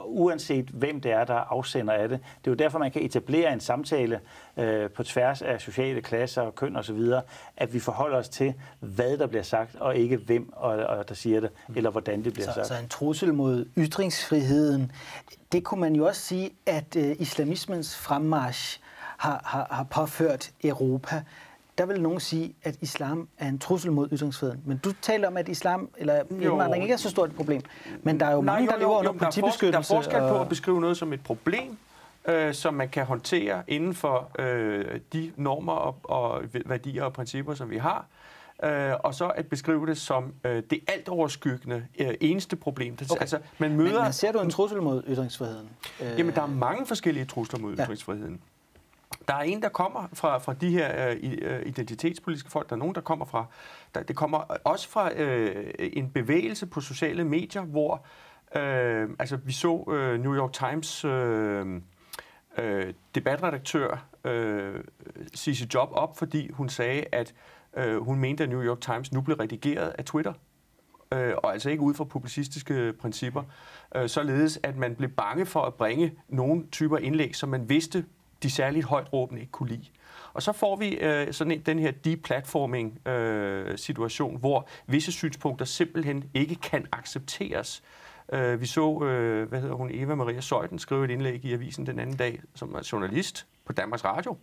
uanset 0.05 0.65
hvem 0.65 1.01
det 1.01 1.11
er, 1.11 1.23
der 1.23 1.33
afsender 1.33 1.93
af 1.93 2.09
det. 2.09 2.19
Det 2.19 2.47
er 2.47 2.51
jo 2.51 2.55
derfor, 2.55 2.79
man 2.79 2.91
kan 2.91 3.01
etablere 3.01 3.53
en 3.53 3.59
samtale 3.59 4.19
øh, 4.57 4.89
på 4.89 5.03
tværs 5.03 5.41
af 5.41 5.61
sociale 5.61 6.01
klasser, 6.01 6.51
køn 6.51 6.75
osv., 6.75 6.99
at 7.57 7.73
vi 7.73 7.79
forholder 7.79 8.17
os 8.17 8.29
til, 8.29 8.53
hvad 8.79 9.17
der 9.17 9.27
bliver 9.27 9.43
sagt, 9.43 9.75
og 9.75 9.95
ikke 9.95 10.17
hvem 10.17 10.53
og, 10.53 10.71
og 10.71 11.09
der 11.09 11.15
siger 11.15 11.39
det, 11.39 11.49
eller 11.75 11.89
hvordan 11.89 12.23
det 12.23 12.33
bliver 12.33 12.47
så, 12.47 12.53
sagt. 12.53 12.67
Så 12.67 12.73
en 12.81 12.89
trussel 12.89 13.33
mod 13.33 13.65
ytringsfriheden, 13.77 14.91
det 15.51 15.63
kunne 15.63 15.81
man 15.81 15.95
jo 15.95 16.05
også 16.05 16.21
sige, 16.21 16.49
at 16.65 16.95
øh, 16.95 17.15
islamismens 17.19 17.97
fremmarsch 17.97 18.79
har, 19.17 19.41
har, 19.45 19.67
har 19.71 19.83
påført 19.83 20.51
Europa 20.63 21.23
der 21.77 21.85
vil 21.85 22.01
nogen 22.01 22.19
sige, 22.19 22.55
at 22.63 22.75
islam 22.81 23.27
er 23.37 23.47
en 23.47 23.59
trussel 23.59 23.91
mod 23.91 24.09
ytringsfriheden. 24.11 24.61
Men 24.65 24.77
du 24.77 24.91
taler 25.01 25.27
om, 25.27 25.37
at 25.37 25.49
islam 25.49 25.89
eller 25.97 26.23
indvandring 26.29 26.83
ikke 26.83 26.93
er 26.93 26.97
så 26.97 27.09
stort 27.09 27.29
et 27.29 27.35
problem. 27.35 27.61
Men 28.03 28.19
der 28.19 28.25
er 28.25 28.31
jo 28.31 28.41
Nej, 28.41 28.53
mange, 28.53 28.65
jo, 28.65 28.71
der 28.71 28.77
lever 28.77 28.99
under 28.99 29.11
politibeskyttelse. 29.11 29.71
Der 29.71 29.97
er 29.97 30.01
forskel 30.01 30.19
på 30.19 30.39
at 30.41 30.49
beskrive 30.49 30.81
noget 30.81 30.97
som 30.97 31.13
et 31.13 31.23
problem, 31.23 31.77
øh, 32.27 32.53
som 32.53 32.73
man 32.73 32.89
kan 32.89 33.05
håndtere 33.05 33.63
inden 33.67 33.93
for 33.93 34.31
øh, 34.39 34.85
de 35.13 35.31
normer 35.35 35.73
og, 35.73 35.95
og 36.03 36.43
værdier 36.65 37.03
og 37.03 37.13
principper, 37.13 37.53
som 37.53 37.69
vi 37.69 37.77
har. 37.77 38.05
Øh, 38.63 38.93
og 39.03 39.15
så 39.15 39.27
at 39.27 39.47
beskrive 39.47 39.87
det 39.87 39.97
som 39.97 40.33
øh, 40.43 40.63
det 40.69 40.79
alt 40.87 41.09
overskyggende 41.09 41.85
øh, 41.99 42.13
eneste 42.21 42.55
problem. 42.55 42.95
Det, 42.95 43.11
okay. 43.11 43.21
altså, 43.21 43.39
man 43.57 43.75
møder, 43.75 43.93
men, 43.93 44.03
men 44.03 44.13
ser 44.13 44.31
du 44.31 44.39
en 44.39 44.49
trussel 44.49 44.81
mod 44.81 45.03
ytringsfriheden? 45.07 45.69
Jamen, 46.01 46.35
der 46.35 46.41
er 46.41 46.47
mange 46.47 46.85
forskellige 46.85 47.25
trusler 47.25 47.59
mod 47.59 47.75
ja. 47.75 47.83
ytringsfriheden. 47.83 48.41
Der 49.27 49.33
er 49.33 49.41
en, 49.41 49.61
der 49.61 49.69
kommer 49.69 50.07
fra, 50.13 50.37
fra 50.37 50.53
de 50.53 50.69
her 50.69 51.09
øh, 51.09 51.33
øh, 51.41 51.65
identitetspolitiske 51.65 52.51
folk. 52.51 52.69
Der 52.69 52.75
er 52.75 52.79
nogen, 52.79 52.95
der 52.95 53.01
kommer 53.01 53.25
fra... 53.25 53.45
Der, 53.95 54.03
det 54.03 54.15
kommer 54.15 54.37
også 54.63 54.89
fra 54.89 55.13
øh, 55.13 55.71
en 55.79 56.09
bevægelse 56.09 56.65
på 56.65 56.81
sociale 56.81 57.23
medier, 57.23 57.61
hvor... 57.61 58.05
Øh, 58.55 59.09
altså, 59.19 59.35
vi 59.35 59.51
så 59.51 59.85
øh, 59.91 60.19
New 60.19 60.35
York 60.35 60.53
Times 60.53 61.05
øh, 61.05 61.81
øh, 62.57 62.93
debatredaktør 63.15 64.05
øh, 64.23 64.83
sige 65.33 65.55
sit 65.55 65.73
job 65.73 65.89
op, 65.91 66.17
fordi 66.17 66.51
hun 66.51 66.69
sagde, 66.69 67.05
at 67.11 67.33
øh, 67.77 67.97
hun 67.97 68.19
mente, 68.19 68.43
at 68.43 68.49
New 68.49 68.63
York 68.63 68.81
Times 68.81 69.11
nu 69.11 69.21
blev 69.21 69.37
redigeret 69.37 69.95
af 69.97 70.05
Twitter 70.05 70.33
øh, 71.13 71.33
og 71.37 71.53
altså 71.53 71.69
ikke 71.69 71.83
ud 71.83 71.93
fra 71.93 72.03
publicistiske 72.03 72.93
principper, 72.93 73.43
øh, 73.95 74.09
således 74.09 74.59
at 74.63 74.77
man 74.77 74.95
blev 74.95 75.09
bange 75.09 75.45
for 75.45 75.61
at 75.61 75.73
bringe 75.73 76.13
nogle 76.29 76.65
typer 76.71 76.97
indlæg, 76.97 77.35
som 77.35 77.49
man 77.49 77.69
vidste 77.69 78.05
de 78.43 78.49
særligt 78.49 78.85
højt 78.85 79.13
råbende 79.13 79.41
ikke 79.41 79.51
kunne 79.51 79.69
lide. 79.69 79.85
Og 80.33 80.43
så 80.43 80.51
får 80.51 80.75
vi 80.75 80.89
øh, 80.89 81.33
sådan 81.33 81.51
en, 81.51 81.59
den 81.59 81.79
her 81.79 81.91
deplatforming 81.91 83.07
øh, 83.07 83.77
situation, 83.77 84.37
hvor 84.37 84.67
visse 84.87 85.11
synspunkter 85.11 85.65
simpelthen 85.65 86.23
ikke 86.33 86.55
kan 86.55 86.85
accepteres. 86.91 87.83
Øh, 88.33 88.61
vi 88.61 88.65
så, 88.65 89.03
øh, 89.03 89.49
hvad 89.49 89.61
hedder 89.61 89.75
hun, 89.75 89.89
Eva 89.93 90.15
Maria 90.15 90.41
Søjden 90.41 90.79
skrive 90.79 91.05
et 91.05 91.11
indlæg 91.11 91.45
i 91.45 91.53
avisen 91.53 91.85
den 91.85 91.99
anden 91.99 92.15
dag, 92.15 92.41
som 92.55 92.75
er 92.75 92.89
journalist 92.91 93.47
på 93.65 93.73
Danmarks 93.73 94.05
Radio, 94.05 94.37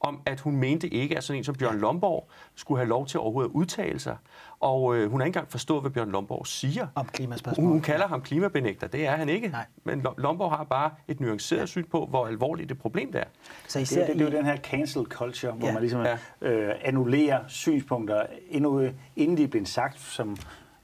om 0.00 0.20
at 0.26 0.40
hun 0.40 0.56
mente 0.56 0.88
ikke, 0.88 1.16
at 1.16 1.24
sådan 1.24 1.38
en 1.38 1.44
som 1.44 1.54
Bjørn 1.54 1.78
Lomborg 1.78 2.28
skulle 2.54 2.78
have 2.78 2.88
lov 2.88 3.06
til 3.06 3.20
overhovedet 3.20 3.50
at 3.50 3.54
udtale 3.54 3.98
sig. 3.98 4.16
Og 4.60 4.96
øh, 4.96 5.10
hun 5.10 5.20
har 5.20 5.24
ikke 5.26 5.36
engang 5.36 5.50
forstået, 5.50 5.82
hvad 5.82 5.90
Bjørn 5.90 6.10
Lomborg 6.10 6.46
siger. 6.46 6.86
Om 6.94 7.06
klimaspørgsmål. 7.06 7.64
Hun, 7.64 7.72
hun 7.72 7.80
kalder 7.80 8.08
ham 8.08 8.22
klimabenægter. 8.22 8.86
Det 8.86 9.06
er 9.06 9.16
han 9.16 9.28
ikke. 9.28 9.48
Nej. 9.48 9.64
Men 9.84 10.06
Lomborg 10.18 10.50
har 10.50 10.64
bare 10.64 10.90
et 11.08 11.20
nuanceret 11.20 11.60
ja. 11.60 11.66
syn 11.66 11.84
på, 11.84 12.06
hvor 12.06 12.26
alvorligt 12.26 12.68
det 12.68 12.78
problem 12.78 13.12
det 13.12 13.20
er. 13.20 13.26
Så 13.68 13.78
især 13.78 14.00
det, 14.00 14.08
det, 14.08 14.18
det 14.18 14.26
er 14.26 14.30
jo 14.30 14.36
den 14.36 14.46
her 14.46 14.56
cancel 14.56 15.04
culture, 15.04 15.52
hvor 15.52 15.66
ja. 15.66 15.72
man 15.72 15.82
ligesom 15.82 16.02
ja. 16.02 16.16
øh, 16.40 16.74
annullerer 16.82 17.40
synspunkter, 17.48 18.26
endnu, 18.48 18.88
inden 19.16 19.36
de 19.36 19.42
er 19.42 19.48
blevet 19.48 19.68
sagt, 19.68 20.00
som 20.00 20.36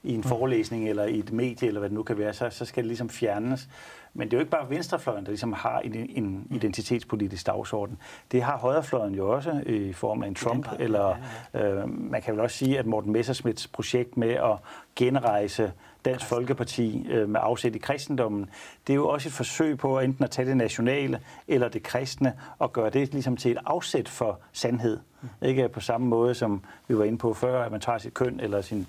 i 0.03 0.13
en 0.13 0.23
forelæsning 0.23 0.89
eller 0.89 1.05
i 1.05 1.19
et 1.19 1.31
medie, 1.31 1.67
eller 1.67 1.79
hvad 1.79 1.89
det 1.89 1.95
nu 1.95 2.03
kan 2.03 2.17
være, 2.17 2.33
så, 2.33 2.49
så 2.49 2.65
skal 2.65 2.83
det 2.83 2.87
ligesom 2.87 3.09
fjernes. 3.09 3.69
Men 4.13 4.27
det 4.27 4.33
er 4.33 4.37
jo 4.37 4.41
ikke 4.41 4.51
bare 4.51 4.69
venstrefløjen, 4.69 5.23
der 5.25 5.31
ligesom 5.31 5.53
har 5.53 5.79
en, 5.79 5.95
en 5.95 6.47
identitetspolitisk 6.51 7.47
dagsorden. 7.47 7.97
Det 8.31 8.41
har 8.41 8.57
højrefløjen 8.57 9.15
jo 9.15 9.29
også 9.29 9.63
i 9.65 9.93
form 9.93 10.23
af 10.23 10.27
en 10.27 10.35
Trump, 10.35 10.67
eller 10.79 11.15
øh, 11.53 11.89
man 11.89 12.21
kan 12.21 12.33
vel 12.33 12.41
også 12.41 12.57
sige, 12.57 12.79
at 12.79 12.85
Morten 12.85 13.11
Messersmiths 13.11 13.67
projekt 13.67 14.17
med 14.17 14.29
at 14.29 14.57
genrejse 14.95 15.71
Dansk 16.05 16.25
Folkeparti 16.25 17.07
øh, 17.09 17.29
med 17.29 17.39
afsæt 17.43 17.75
i 17.75 17.77
kristendommen, 17.77 18.49
det 18.87 18.93
er 18.93 18.95
jo 18.95 19.07
også 19.07 19.29
et 19.29 19.33
forsøg 19.33 19.77
på 19.77 19.99
enten 19.99 20.23
at 20.23 20.31
tage 20.31 20.47
det 20.47 20.57
nationale 20.57 21.19
eller 21.47 21.67
det 21.67 21.83
kristne 21.83 22.33
og 22.59 22.73
gøre 22.73 22.89
det 22.89 23.11
ligesom 23.11 23.37
til 23.37 23.51
et 23.51 23.57
afsæt 23.65 24.09
for 24.09 24.39
sandhed. 24.51 24.99
Mm. 25.21 25.29
Ikke 25.41 25.69
på 25.69 25.79
samme 25.79 26.07
måde, 26.07 26.35
som 26.35 26.61
vi 26.87 26.97
var 26.97 27.03
inde 27.03 27.17
på 27.17 27.33
før, 27.33 27.63
at 27.63 27.71
man 27.71 27.81
tager 27.81 27.97
sit 27.97 28.13
køn 28.13 28.39
eller 28.39 28.61
sin 28.61 28.87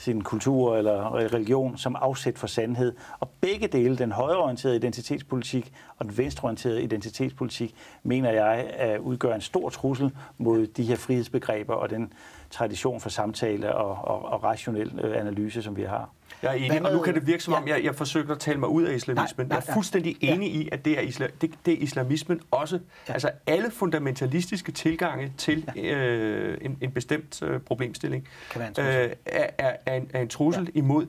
sin 0.00 0.22
kultur 0.22 0.76
eller 0.76 1.14
religion 1.14 1.78
som 1.78 1.96
afsæt 2.00 2.38
for 2.38 2.46
sandhed. 2.46 2.92
Og 3.20 3.28
begge 3.40 3.66
dele, 3.66 3.96
den 3.96 4.12
højreorienterede 4.12 4.76
identitetspolitik 4.76 5.72
og 5.98 6.04
den 6.04 6.18
venstreorienterede 6.18 6.82
identitetspolitik, 6.82 7.74
mener 8.02 8.30
jeg 8.30 8.70
at 8.74 8.98
udgør 8.98 9.34
en 9.34 9.40
stor 9.40 9.68
trussel 9.68 10.10
mod 10.38 10.66
de 10.66 10.82
her 10.82 10.96
frihedsbegreber 10.96 11.74
og 11.74 11.90
den 11.90 12.12
tradition 12.50 13.00
for 13.00 13.08
samtale 13.08 13.74
og, 13.74 14.08
og, 14.08 14.32
og 14.32 14.44
rationel 14.44 15.00
øh, 15.02 15.20
analyse, 15.20 15.62
som 15.62 15.76
vi 15.76 15.82
har. 15.82 16.10
Jeg 16.42 16.50
er 16.50 16.54
enig, 16.54 16.86
og 16.86 16.92
nu 16.92 17.02
kan 17.02 17.14
det 17.14 17.26
virke 17.26 17.42
som 17.42 17.54
om, 17.54 17.68
jeg, 17.68 17.84
jeg 17.84 17.94
forsøger 17.94 18.32
at 18.32 18.38
tale 18.38 18.58
mig 18.58 18.68
ud 18.68 18.82
af 18.82 18.94
islamismen. 18.94 19.46
Nej, 19.46 19.56
nej, 19.56 19.62
jeg 19.66 19.70
er 19.70 19.74
fuldstændig 19.74 20.16
enig 20.20 20.52
ja. 20.52 20.60
i, 20.60 20.68
at 20.72 20.84
det 20.84 20.98
er, 20.98 21.00
isla, 21.00 21.28
det, 21.40 21.50
det 21.66 21.74
er 21.74 21.78
islamismen 21.78 22.40
også. 22.50 22.80
Ja. 23.08 23.12
Altså 23.12 23.30
alle 23.46 23.70
fundamentalistiske 23.70 24.72
tilgange 24.72 25.32
til 25.38 25.70
ja. 25.76 25.94
øh, 25.94 26.58
en, 26.62 26.78
en 26.80 26.92
bestemt 26.92 27.42
øh, 27.42 27.60
problemstilling 27.60 28.28
øh, 28.56 28.64
er, 28.76 29.10
er, 29.58 29.76
er, 29.86 29.94
en, 29.94 30.10
er 30.14 30.20
en 30.20 30.28
trussel 30.28 30.70
ja. 30.74 30.78
imod 30.78 31.06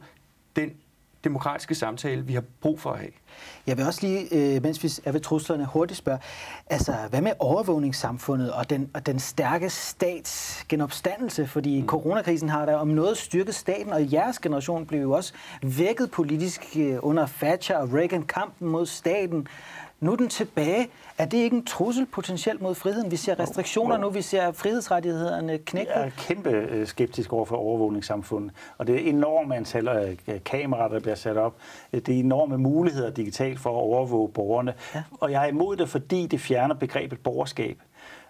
den 0.55 0.73
demokratiske 1.23 1.75
samtale, 1.75 2.25
vi 2.25 2.33
har 2.33 2.43
brug 2.61 2.79
for 2.79 2.91
at 2.91 2.99
have. 2.99 3.11
Jeg 3.67 3.77
vil 3.77 3.85
også 3.85 4.07
lige, 4.07 4.55
øh, 4.55 4.63
mens 4.63 4.83
vi 4.83 4.91
er 5.05 5.11
ved 5.11 5.19
truslerne, 5.19 5.65
hurtigt 5.65 5.97
spørge, 5.97 6.19
altså 6.69 6.95
hvad 7.09 7.21
med 7.21 7.31
overvågningssamfundet 7.39 8.53
og 8.53 8.69
den, 8.69 8.89
og 8.93 9.05
den 9.05 9.19
stærke 9.19 9.69
stats 9.69 10.65
genopstandelse? 10.69 11.47
Fordi 11.47 11.81
mm. 11.81 11.87
coronakrisen 11.87 12.49
har 12.49 12.65
der 12.65 12.75
om 12.75 12.87
noget 12.87 13.17
styrket 13.17 13.55
staten, 13.55 13.93
og 13.93 14.13
jeres 14.13 14.39
generation 14.39 14.85
blev 14.85 15.01
jo 15.01 15.11
også 15.11 15.33
vækket 15.63 16.11
politisk 16.11 16.65
øh, 16.77 16.97
under 17.01 17.25
Thatcher 17.25 17.77
og 17.77 17.93
Reagan 17.93 18.23
kampen 18.23 18.67
mod 18.67 18.85
staten. 18.85 19.47
Nu 20.01 20.11
er 20.11 20.15
den 20.15 20.29
tilbage. 20.29 20.89
Er 21.17 21.25
det 21.25 21.37
ikke 21.37 21.55
en 21.55 21.65
trussel 21.65 22.05
potentielt 22.05 22.61
mod 22.61 22.75
friheden? 22.75 23.11
Vi 23.11 23.15
ser 23.15 23.39
restriktioner 23.39 23.97
nu, 23.97 24.09
vi 24.09 24.21
ser 24.21 24.51
frihedsrettighederne 24.51 25.57
knække. 25.57 25.91
Jeg 25.95 26.05
er 26.05 26.09
kæmpe 26.17 26.49
øh, 26.49 26.87
skeptisk 26.87 27.33
over 27.33 27.45
for 27.45 27.55
overvågningssamfundet. 27.55 28.51
Og 28.77 28.87
det 28.87 28.95
er 28.95 29.09
enorme 29.09 29.55
antal 29.55 29.87
af 29.87 30.17
kameraer, 30.45 30.87
der 30.87 30.99
bliver 30.99 31.15
sat 31.15 31.37
op. 31.37 31.55
Det 31.91 32.09
er 32.09 32.19
enorme 32.19 32.57
muligheder 32.57 33.09
digitalt 33.09 33.59
for 33.59 33.69
at 33.69 33.75
overvåge 33.81 34.29
borgerne. 34.29 34.73
Ja. 34.95 35.03
Og 35.19 35.31
jeg 35.31 35.43
er 35.43 35.47
imod 35.47 35.75
det, 35.75 35.89
fordi 35.89 36.27
det 36.27 36.41
fjerner 36.41 36.75
begrebet 36.75 37.19
borgerskab. 37.19 37.77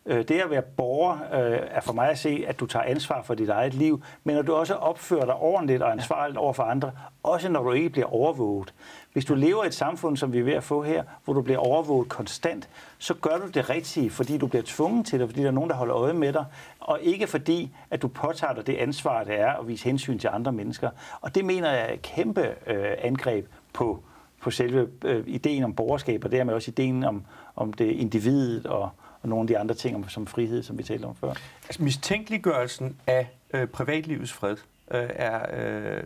Øh, 0.05 0.27
det 0.27 0.31
at 0.31 0.49
være 0.49 0.61
borger 0.61 1.13
øh, 1.13 1.59
er 1.71 1.81
for 1.81 1.93
mig 1.93 2.09
at 2.09 2.19
se, 2.19 2.43
at 2.47 2.59
du 2.59 2.65
tager 2.65 2.85
ansvar 2.85 3.21
for 3.21 3.33
dit 3.33 3.49
eget 3.49 3.73
liv, 3.73 4.03
men 4.23 4.37
at 4.37 4.47
du 4.47 4.53
også 4.53 4.73
opfører 4.73 5.25
dig 5.25 5.35
ordentligt 5.35 5.81
og 5.81 5.91
ansvarligt 5.91 6.37
over 6.37 6.53
for 6.53 6.63
andre, 6.63 6.91
også 7.23 7.49
når 7.49 7.63
du 7.63 7.71
ikke 7.71 7.89
bliver 7.89 8.13
overvåget. 8.13 8.73
Hvis 9.13 9.25
du 9.25 9.35
lever 9.35 9.63
i 9.63 9.67
et 9.67 9.73
samfund, 9.73 10.17
som 10.17 10.33
vi 10.33 10.39
er 10.39 10.43
ved 10.43 10.53
at 10.53 10.63
få 10.63 10.83
her, 10.83 11.03
hvor 11.23 11.33
du 11.33 11.41
bliver 11.41 11.59
overvåget 11.59 12.09
konstant, 12.09 12.69
så 12.97 13.13
gør 13.13 13.37
du 13.37 13.47
det 13.47 13.69
rigtige, 13.69 14.09
fordi 14.09 14.37
du 14.37 14.47
bliver 14.47 14.63
tvunget 14.65 15.05
til 15.05 15.19
det, 15.19 15.29
fordi 15.29 15.41
der 15.41 15.47
er 15.47 15.51
nogen, 15.51 15.69
der 15.69 15.75
holder 15.75 15.95
øje 15.95 16.13
med 16.13 16.33
dig, 16.33 16.45
og 16.79 16.99
ikke 17.01 17.27
fordi, 17.27 17.71
at 17.89 18.01
du 18.01 18.07
påtager 18.07 18.53
dig 18.53 18.67
det 18.67 18.75
ansvar, 18.75 19.23
det 19.23 19.39
er 19.39 19.53
at 19.53 19.67
vise 19.67 19.83
hensyn 19.83 20.19
til 20.19 20.29
andre 20.33 20.51
mennesker. 20.51 20.89
Og 21.21 21.35
det 21.35 21.45
mener 21.45 21.71
jeg 21.71 21.89
er 21.89 21.93
et 21.93 22.01
kæmpe 22.01 22.41
øh, 22.67 22.93
angreb 23.01 23.47
på, 23.73 24.03
på 24.41 24.51
selve 24.51 24.87
øh, 25.05 25.23
ideen 25.27 25.63
om 25.63 25.75
borgerskab, 25.75 26.25
og 26.25 26.31
dermed 26.31 26.53
også 26.53 26.71
ideen 26.71 27.03
om, 27.03 27.23
om 27.55 27.73
det 27.73 27.91
individet 27.91 28.65
og, 28.65 28.89
og 29.21 29.29
nogle 29.29 29.43
af 29.43 29.47
de 29.47 29.57
andre 29.57 29.75
ting 29.75 30.11
som 30.11 30.27
frihed, 30.27 30.63
som 30.63 30.77
vi 30.77 30.83
talte 30.83 31.05
om 31.05 31.15
før. 31.15 31.33
Altså 31.63 31.83
mistænkeliggørelsen 31.83 32.97
af 33.07 33.27
øh, 33.53 33.67
privatlivets 33.67 34.33
fred 34.33 34.57
øh, 34.91 35.09
er 35.09 35.45
øh, 35.53 36.03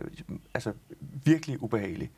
altså 0.54 0.72
virkelig 1.24 1.62
ubehagelig. 1.62 2.10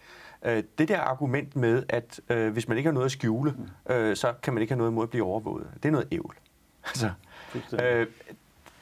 Øh, 0.43 0.63
det 0.79 0.89
der 0.89 1.01
argument 1.01 1.57
med, 1.57 1.83
at 1.89 2.21
øh, 2.29 2.53
hvis 2.53 2.69
man 2.69 2.77
ikke 2.77 2.89
har 2.89 2.95
noget 2.95 3.05
at 3.05 3.13
skjule, 3.13 3.55
mm. 3.59 3.95
øh, 3.95 4.17
så 4.17 4.35
kan 4.43 4.55
man 4.55 4.61
ikke 4.61 4.73
have 4.73 4.79
noget 4.79 4.91
imod 4.91 5.03
at 5.03 5.11
blive 5.11 5.25
overvåget, 5.25 5.67
det 5.75 5.85
er 5.85 5.93
noget 5.93 6.09
ævl. 6.13 6.35
Altså, 6.85 7.11
øh, 7.85 8.07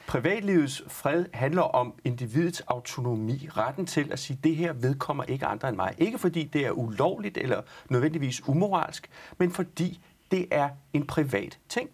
privatlivets 0.06 0.82
fred 0.88 1.24
handler 1.32 1.62
om 1.62 1.94
individets 2.04 2.60
autonomi, 2.60 3.48
retten 3.56 3.86
til 3.86 4.12
at 4.12 4.18
sige, 4.18 4.38
det 4.44 4.56
her 4.56 4.72
vedkommer 4.72 5.24
ikke 5.24 5.46
andre 5.46 5.68
end 5.68 5.76
mig. 5.76 5.94
Ikke 5.98 6.18
fordi 6.18 6.44
det 6.44 6.66
er 6.66 6.70
ulovligt 6.70 7.38
eller 7.38 7.62
nødvendigvis 7.88 8.48
umoralsk, 8.48 9.10
men 9.38 9.50
fordi 9.50 10.00
det 10.30 10.46
er 10.50 10.68
en 10.92 11.06
privat 11.06 11.58
ting. 11.68 11.90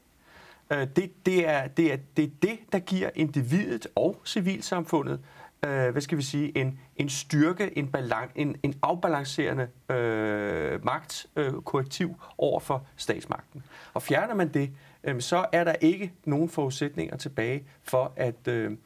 Øh, 0.71 0.87
det, 0.97 1.27
det, 1.27 1.49
er, 1.49 1.67
det, 1.67 1.93
er, 1.93 1.97
det 2.17 2.25
er 2.25 2.31
det, 2.43 2.59
der 2.73 2.79
giver 2.79 3.11
individet 3.15 3.87
og 3.95 4.21
civilsamfundet 4.25 5.21
øh, 5.65 5.91
hvad 5.91 6.03
skal 6.03 6.19
vi 6.19 6.23
sige, 6.23 6.59
en, 6.59 6.81
en 7.03 7.09
styrke, 7.09 7.79
en, 7.79 7.89
balan, 7.89 8.29
en, 8.35 8.57
en 8.63 8.75
afbalancerende 8.83 9.69
øh, 9.91 10.85
magtkorrektiv 10.85 12.09
øh, 12.09 12.15
over 12.39 12.61
for 12.61 12.87
statsmagten. 12.97 13.63
Og 13.95 14.03
fjerner 14.03 14.35
man 14.35 14.49
det, 14.49 14.71
øh, 15.05 15.21
så 15.21 15.47
er 15.53 15.65
der 15.65 15.75
ikke 15.81 16.13
nogen 16.25 16.49
forudsætninger 16.49 17.17
tilbage 17.17 17.65
for 17.83 18.13
at, 18.17 18.49
øh, 18.49 18.77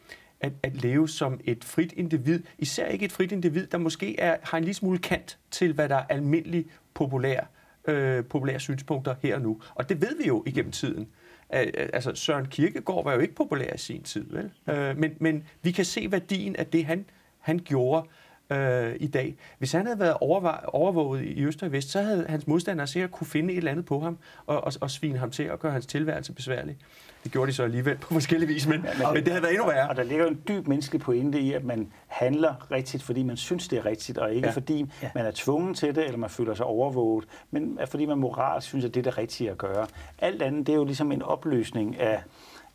at, 0.40 0.52
at 0.62 0.82
leve 0.82 1.08
som 1.08 1.40
et 1.44 1.64
frit 1.64 1.92
individ. 1.92 2.42
Især 2.58 2.86
ikke 2.86 3.04
et 3.04 3.12
frit 3.12 3.32
individ, 3.32 3.66
der 3.66 3.78
måske 3.78 4.20
er, 4.20 4.36
har 4.42 4.58
en 4.58 4.64
lille 4.64 4.74
smule 4.74 4.98
kant 4.98 5.38
til, 5.50 5.72
hvad 5.72 5.88
der 5.88 5.96
er 5.96 6.04
almindelig 6.08 6.66
populær, 6.94 7.40
øh, 7.88 8.24
populære 8.24 8.60
synspunkter 8.60 9.14
her 9.22 9.34
og 9.34 9.42
nu. 9.42 9.60
Og 9.74 9.88
det 9.88 10.00
ved 10.00 10.16
vi 10.22 10.26
jo 10.26 10.42
igennem 10.46 10.72
tiden 10.72 11.08
altså 11.50 12.14
Søren 12.14 12.46
Kierkegaard 12.46 13.04
var 13.04 13.14
jo 13.14 13.20
ikke 13.20 13.34
populær 13.34 13.74
i 13.74 13.78
sin 13.78 14.02
tid, 14.02 14.26
vel? 14.30 14.50
Øh, 14.76 14.98
men, 14.98 15.16
men 15.20 15.44
vi 15.62 15.70
kan 15.70 15.84
se 15.84 16.12
værdien 16.12 16.56
af 16.56 16.66
det, 16.66 16.84
han, 16.84 17.04
han 17.46 17.58
gjorde 17.64 18.08
øh, 18.50 18.94
i 19.00 19.06
dag. 19.06 19.36
Hvis 19.58 19.72
han 19.72 19.86
havde 19.86 19.98
været 19.98 20.16
overvåget 20.66 21.22
i 21.24 21.44
Øst 21.44 21.62
og 21.62 21.72
Vest, 21.72 21.90
så 21.90 22.02
havde 22.02 22.26
hans 22.28 22.46
modstandere 22.46 22.86
sikkert 22.86 23.10
kunne 23.10 23.26
finde 23.26 23.52
et 23.52 23.58
eller 23.58 23.70
andet 23.70 23.84
på 23.86 24.00
ham 24.00 24.18
og, 24.46 24.64
og, 24.64 24.72
og 24.80 24.90
svine 24.90 25.18
ham 25.18 25.30
til 25.30 25.50
og 25.50 25.58
gøre 25.58 25.72
hans 25.72 25.86
tilværelse 25.86 26.32
besværlig. 26.32 26.76
Det 27.24 27.32
gjorde 27.32 27.50
de 27.50 27.56
så 27.56 27.62
alligevel 27.62 27.96
på 27.96 28.14
forskellige 28.14 28.48
vis, 28.48 28.66
men, 28.66 28.84
ja, 28.84 28.98
men, 28.98 29.14
men 29.14 29.24
det 29.24 29.32
havde 29.32 29.42
været 29.42 29.52
endnu 29.52 29.66
værre. 29.66 29.88
Og 29.88 29.96
der 29.96 30.02
ligger 30.02 30.26
en 30.26 30.40
dyb 30.48 30.66
menneskelig 30.66 31.00
pointe 31.00 31.40
i, 31.40 31.52
at 31.52 31.64
man 31.64 31.92
handler 32.06 32.70
rigtigt, 32.70 33.02
fordi 33.02 33.22
man 33.22 33.36
synes, 33.36 33.68
det 33.68 33.78
er 33.78 33.86
rigtigt, 33.86 34.18
og 34.18 34.34
ikke 34.34 34.48
ja. 34.48 34.52
fordi 34.52 34.86
ja. 35.02 35.10
man 35.14 35.26
er 35.26 35.30
tvunget 35.34 35.76
til 35.76 35.94
det, 35.94 36.04
eller 36.04 36.18
man 36.18 36.30
føler 36.30 36.54
sig 36.54 36.66
overvåget, 36.66 37.24
men 37.50 37.78
fordi 37.86 38.06
man 38.06 38.18
moralsk 38.18 38.68
synes, 38.68 38.84
at 38.84 38.94
det 38.94 39.00
er 39.00 39.04
det 39.04 39.18
rigtige 39.18 39.50
at 39.50 39.58
gøre. 39.58 39.86
Alt 40.18 40.42
andet, 40.42 40.66
det 40.66 40.72
er 40.72 40.76
jo 40.76 40.84
ligesom 40.84 41.12
en 41.12 41.22
opløsning 41.22 42.00
af 42.00 42.22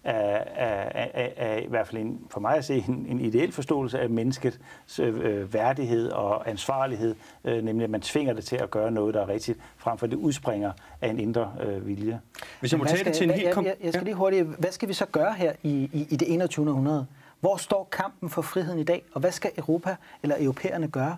af, 0.04 0.48
af, 0.56 1.12
af, 1.14 1.34
af 1.38 1.64
i 1.66 1.70
hvert 1.70 1.88
fald 1.88 2.02
en, 2.02 2.20
for 2.30 2.40
mig 2.40 2.56
at 2.56 2.66
se 2.66 2.86
en, 2.88 3.06
en 3.10 3.20
ideel 3.20 3.52
forståelse 3.52 4.00
af 4.00 4.10
menneskets 4.10 4.60
øh, 5.00 5.54
værdighed 5.54 6.10
og 6.10 6.50
ansvarlighed, 6.50 7.16
øh, 7.44 7.64
nemlig 7.64 7.84
at 7.84 7.90
man 7.90 8.02
tvinger 8.02 8.34
det 8.34 8.44
til 8.44 8.56
at 8.56 8.72
gøre 8.72 8.92
noget, 8.92 9.14
der 9.14 9.22
er 9.22 9.28
rigtigt, 9.28 9.60
frem 9.78 9.98
for 9.98 10.06
at 10.06 10.12
det 10.12 10.18
udspringer 10.18 10.72
af 11.02 11.10
en 11.10 11.20
indre 11.20 11.54
øh, 11.62 11.88
vilje. 11.88 12.20
Hvis 12.60 12.72
jeg 12.72 12.80
må 12.80 12.86
tage 12.86 13.04
det 13.04 13.14
til 13.14 13.30
en 13.30 13.34
helt... 13.34 13.54
Kom- 13.54 13.66
jeg, 13.66 13.76
jeg 13.84 13.94
skal 13.94 14.06
lige 14.06 14.16
hurtigt... 14.16 14.48
Hvad 14.48 14.72
skal 14.72 14.90
vi 14.90 14.94
så 14.94 15.06
gøre 15.06 15.34
her 15.34 15.54
i, 15.64 15.90
i, 15.94 16.08
i 16.10 16.16
det 16.16 16.34
21. 16.34 16.70
århundrede? 16.70 17.06
Hvor 17.40 17.58
står 17.58 17.88
kampen 17.92 18.30
for 18.30 18.42
friheden 18.42 18.80
i 18.80 18.84
dag, 18.84 19.04
og 19.14 19.22
hvad 19.22 19.32
skal 19.32 19.52
Europa 19.58 19.96
eller 20.24 20.36
europæerne 20.40 20.88
gøre? 20.88 21.18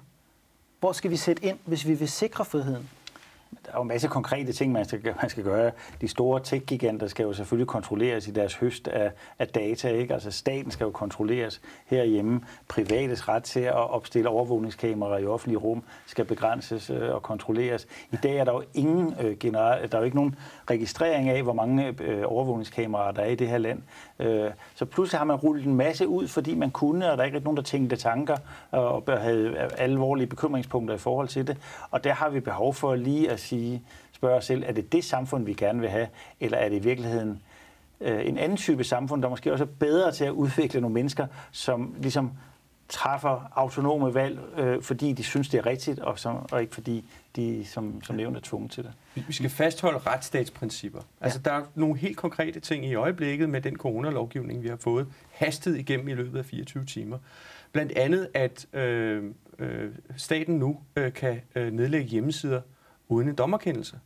Hvor 0.80 0.92
skal 0.92 1.12
vi 1.12 1.18
sætte 1.18 1.46
ind, 1.46 1.58
hvis 1.66 1.88
vi 1.88 1.94
vil 1.94 2.10
sikre 2.10 2.46
friheden? 2.46 2.90
Der 3.66 3.72
er 3.72 3.76
jo 3.78 3.82
en 3.82 3.88
masse 3.88 4.08
konkrete 4.08 4.54
ting, 4.54 4.72
man 4.72 4.86
skal, 4.86 5.16
man 5.22 5.30
skal 5.30 5.44
gøre. 5.44 5.72
De 6.02 6.08
store 6.08 6.40
tech-giganter 6.40 7.08
skal 7.08 7.24
jo 7.24 7.34
selvfølgelig 7.34 7.68
kontrolleres 7.68 8.28
i 8.28 8.32
deres 8.32 8.56
høst 8.56 8.88
af, 8.88 9.12
af 9.40 9.48
data. 9.48 9.90
Ikke? 9.90 10.14
Altså 10.14 10.32
staten 10.32 10.72
skal 10.72 10.86
jo 10.86 10.92
kontrolleres 10.92 11.62
herhjemme. 11.86 12.42
Privates 12.68 13.30
ret 13.30 13.44
til 13.44 13.60
at 13.60 13.90
opstille 13.90 14.30
overvågningskameraer 14.30 15.18
i 15.18 15.26
offentlige 15.26 15.58
rum 15.58 15.84
skal 16.06 16.26
begrænses 16.26 16.90
øh, 16.90 17.16
og 17.16 17.24
kontrolleres. 17.24 17.88
I 18.12 18.16
dag 18.16 18.38
er 18.38 18.44
der 18.44 18.54
jo 18.54 18.64
ingen 18.74 19.16
øh, 19.22 19.38
general, 19.38 19.92
der 19.92 19.98
er 19.98 20.02
jo 20.02 20.06
ikke 20.06 20.18
nogen 20.18 20.36
registrering 20.70 21.30
af, 21.30 21.44
hvor 21.44 21.54
mange 21.54 21.96
øh, 22.02 22.24
overvågningskameraer 22.26 23.12
der 23.12 23.22
er 23.22 23.30
i 23.30 23.36
det 23.36 23.48
her 23.48 23.58
land. 23.58 23.82
Øh, 24.20 24.52
så 24.76 24.86
pludselig 24.86 25.20
har 25.20 25.26
man 25.26 25.36
rullet 25.36 25.66
en 25.66 25.76
masse 25.76 26.08
ud, 26.08 26.28
fordi 26.28 26.56
man 26.56 26.72
kunne, 26.72 27.12
og 27.12 27.18
der 27.18 27.24
er 27.24 27.28
ikke 27.28 27.40
nogen, 27.40 27.58
der 27.58 27.64
tænkte 27.64 27.96
tanker 27.96 28.38
og 28.72 29.04
havde 29.08 29.58
alvorlige 29.78 30.28
bekymringspunkter 30.28 30.96
i 30.96 30.98
forhold 30.98 31.28
til 31.28 31.48
det. 31.48 31.58
Og 31.92 32.04
der 32.04 32.14
har 32.14 32.30
vi 32.30 32.40
behov 32.40 32.74
for 32.74 32.96
lige 32.96 33.32
at 33.32 33.40
sige, 33.44 33.82
spørge 34.12 34.38
os 34.38 34.46
selv, 34.46 34.64
er 34.68 34.72
det 34.72 34.92
det 34.92 35.04
samfund, 35.04 35.46
vi 35.46 35.54
gerne 35.54 35.80
vil 35.80 35.90
have, 35.90 36.08
eller 36.40 36.58
er 36.58 36.70
det 36.70 36.76
i 36.76 36.80
virkeligheden 36.80 37.42
øh, 38.02 38.28
en 38.28 38.38
anden 38.38 38.58
type 38.58 38.84
samfund, 38.84 39.22
der 39.22 39.30
måske 39.30 39.52
også 39.52 39.64
er 39.64 39.68
bedre 39.80 40.12
til 40.12 40.26
at 40.26 40.32
udvikle 40.32 40.82
nogle 40.82 40.94
mennesker, 40.94 41.28
som 41.52 41.96
ligesom 42.00 42.32
træffer 42.90 43.52
autonome 43.56 44.14
valg, 44.14 44.40
øh, 44.58 44.82
fordi 44.82 45.14
de 45.14 45.24
synes, 45.24 45.50
det 45.50 45.58
er 45.58 45.66
rigtigt, 45.66 46.00
og, 46.00 46.20
som, 46.20 46.46
og 46.52 46.62
ikke 46.62 46.74
fordi 46.74 47.10
de, 47.36 47.66
som, 47.66 48.04
som 48.04 48.16
nævnt, 48.16 48.38
er 48.38 48.42
tvunget 48.44 48.72
til 48.72 48.84
det. 48.84 48.92
Vi 49.28 49.34
skal 49.34 49.50
fastholde 49.50 49.98
retsstatsprincipper. 49.98 51.00
Ja. 51.00 51.26
Altså, 51.26 51.40
der 51.40 51.52
er 51.52 51.62
nogle 51.76 51.98
helt 51.98 52.18
konkrete 52.18 52.60
ting 52.60 52.86
i 52.86 52.96
øjeblikket 52.96 53.50
med 53.50 53.62
den 53.62 53.78
coronalovgivning, 53.78 54.64
vi 54.64 54.68
har 54.68 54.76
fået 54.76 55.08
hastet 55.32 55.78
igennem 55.78 56.08
i 56.08 56.14
løbet 56.14 56.40
af 56.40 56.46
24 56.46 56.86
timer. 56.86 57.18
Blandt 57.72 57.92
andet, 57.92 58.28
at 58.34 58.66
øh, 58.74 59.24
øh, 59.60 59.92
staten 60.18 60.56
nu 60.56 60.80
øh, 60.96 61.14
kan 61.14 61.42
øh, 61.56 61.74
nedlægge 61.74 62.08
hjemmesider 62.08 62.62
uden 63.08 63.30
en 63.30 63.36
dommerkendelse. 63.36 64.00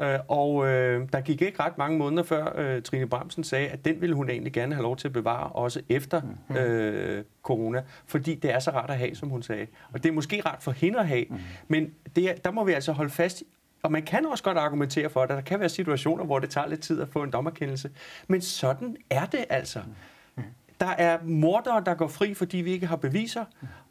Øh, 0.00 0.18
og 0.28 0.66
øh, 0.66 1.08
der 1.12 1.20
gik 1.20 1.42
ikke 1.42 1.62
ret 1.62 1.78
mange 1.78 1.98
måneder 1.98 2.22
før 2.22 2.52
øh, 2.56 2.82
Trine 2.82 3.06
Bramsen 3.06 3.44
sagde, 3.44 3.68
at 3.68 3.84
den 3.84 4.00
ville 4.00 4.14
hun 4.14 4.30
egentlig 4.30 4.52
gerne 4.52 4.74
have 4.74 4.82
lov 4.82 4.96
til 4.96 5.08
at 5.08 5.12
bevare, 5.12 5.48
også 5.48 5.80
efter 5.88 6.20
mm. 6.48 6.56
øh, 6.56 7.24
corona, 7.42 7.82
fordi 8.06 8.34
det 8.34 8.54
er 8.54 8.58
så 8.58 8.70
rart 8.70 8.90
at 8.90 8.98
have, 8.98 9.14
som 9.14 9.28
hun 9.28 9.42
sagde. 9.42 9.66
Og 9.92 10.02
det 10.02 10.08
er 10.08 10.12
måske 10.12 10.42
rart 10.46 10.62
for 10.62 10.70
hende 10.70 10.98
at 10.98 11.06
have, 11.06 11.24
mm. 11.30 11.38
men 11.68 11.94
det, 12.16 12.44
der 12.44 12.50
må 12.50 12.64
vi 12.64 12.72
altså 12.72 12.92
holde 12.92 13.10
fast 13.10 13.42
og 13.82 13.92
man 13.92 14.02
kan 14.02 14.26
også 14.26 14.44
godt 14.44 14.58
argumentere 14.58 15.10
for 15.10 15.20
det. 15.20 15.28
Der 15.28 15.40
kan 15.40 15.60
være 15.60 15.68
situationer, 15.68 16.24
hvor 16.24 16.38
det 16.38 16.50
tager 16.50 16.66
lidt 16.66 16.80
tid 16.80 17.00
at 17.00 17.08
få 17.08 17.22
en 17.22 17.30
dommerkendelse. 17.30 17.90
Men 18.28 18.40
sådan 18.40 18.96
er 19.10 19.26
det 19.26 19.44
altså. 19.50 19.80
Mm. 20.36 20.42
Der 20.80 20.86
er 20.86 21.18
mordere, 21.24 21.82
der 21.86 21.94
går 21.94 22.08
fri, 22.08 22.34
fordi 22.34 22.56
vi 22.56 22.70
ikke 22.70 22.86
har 22.86 22.96
beviser, 22.96 23.44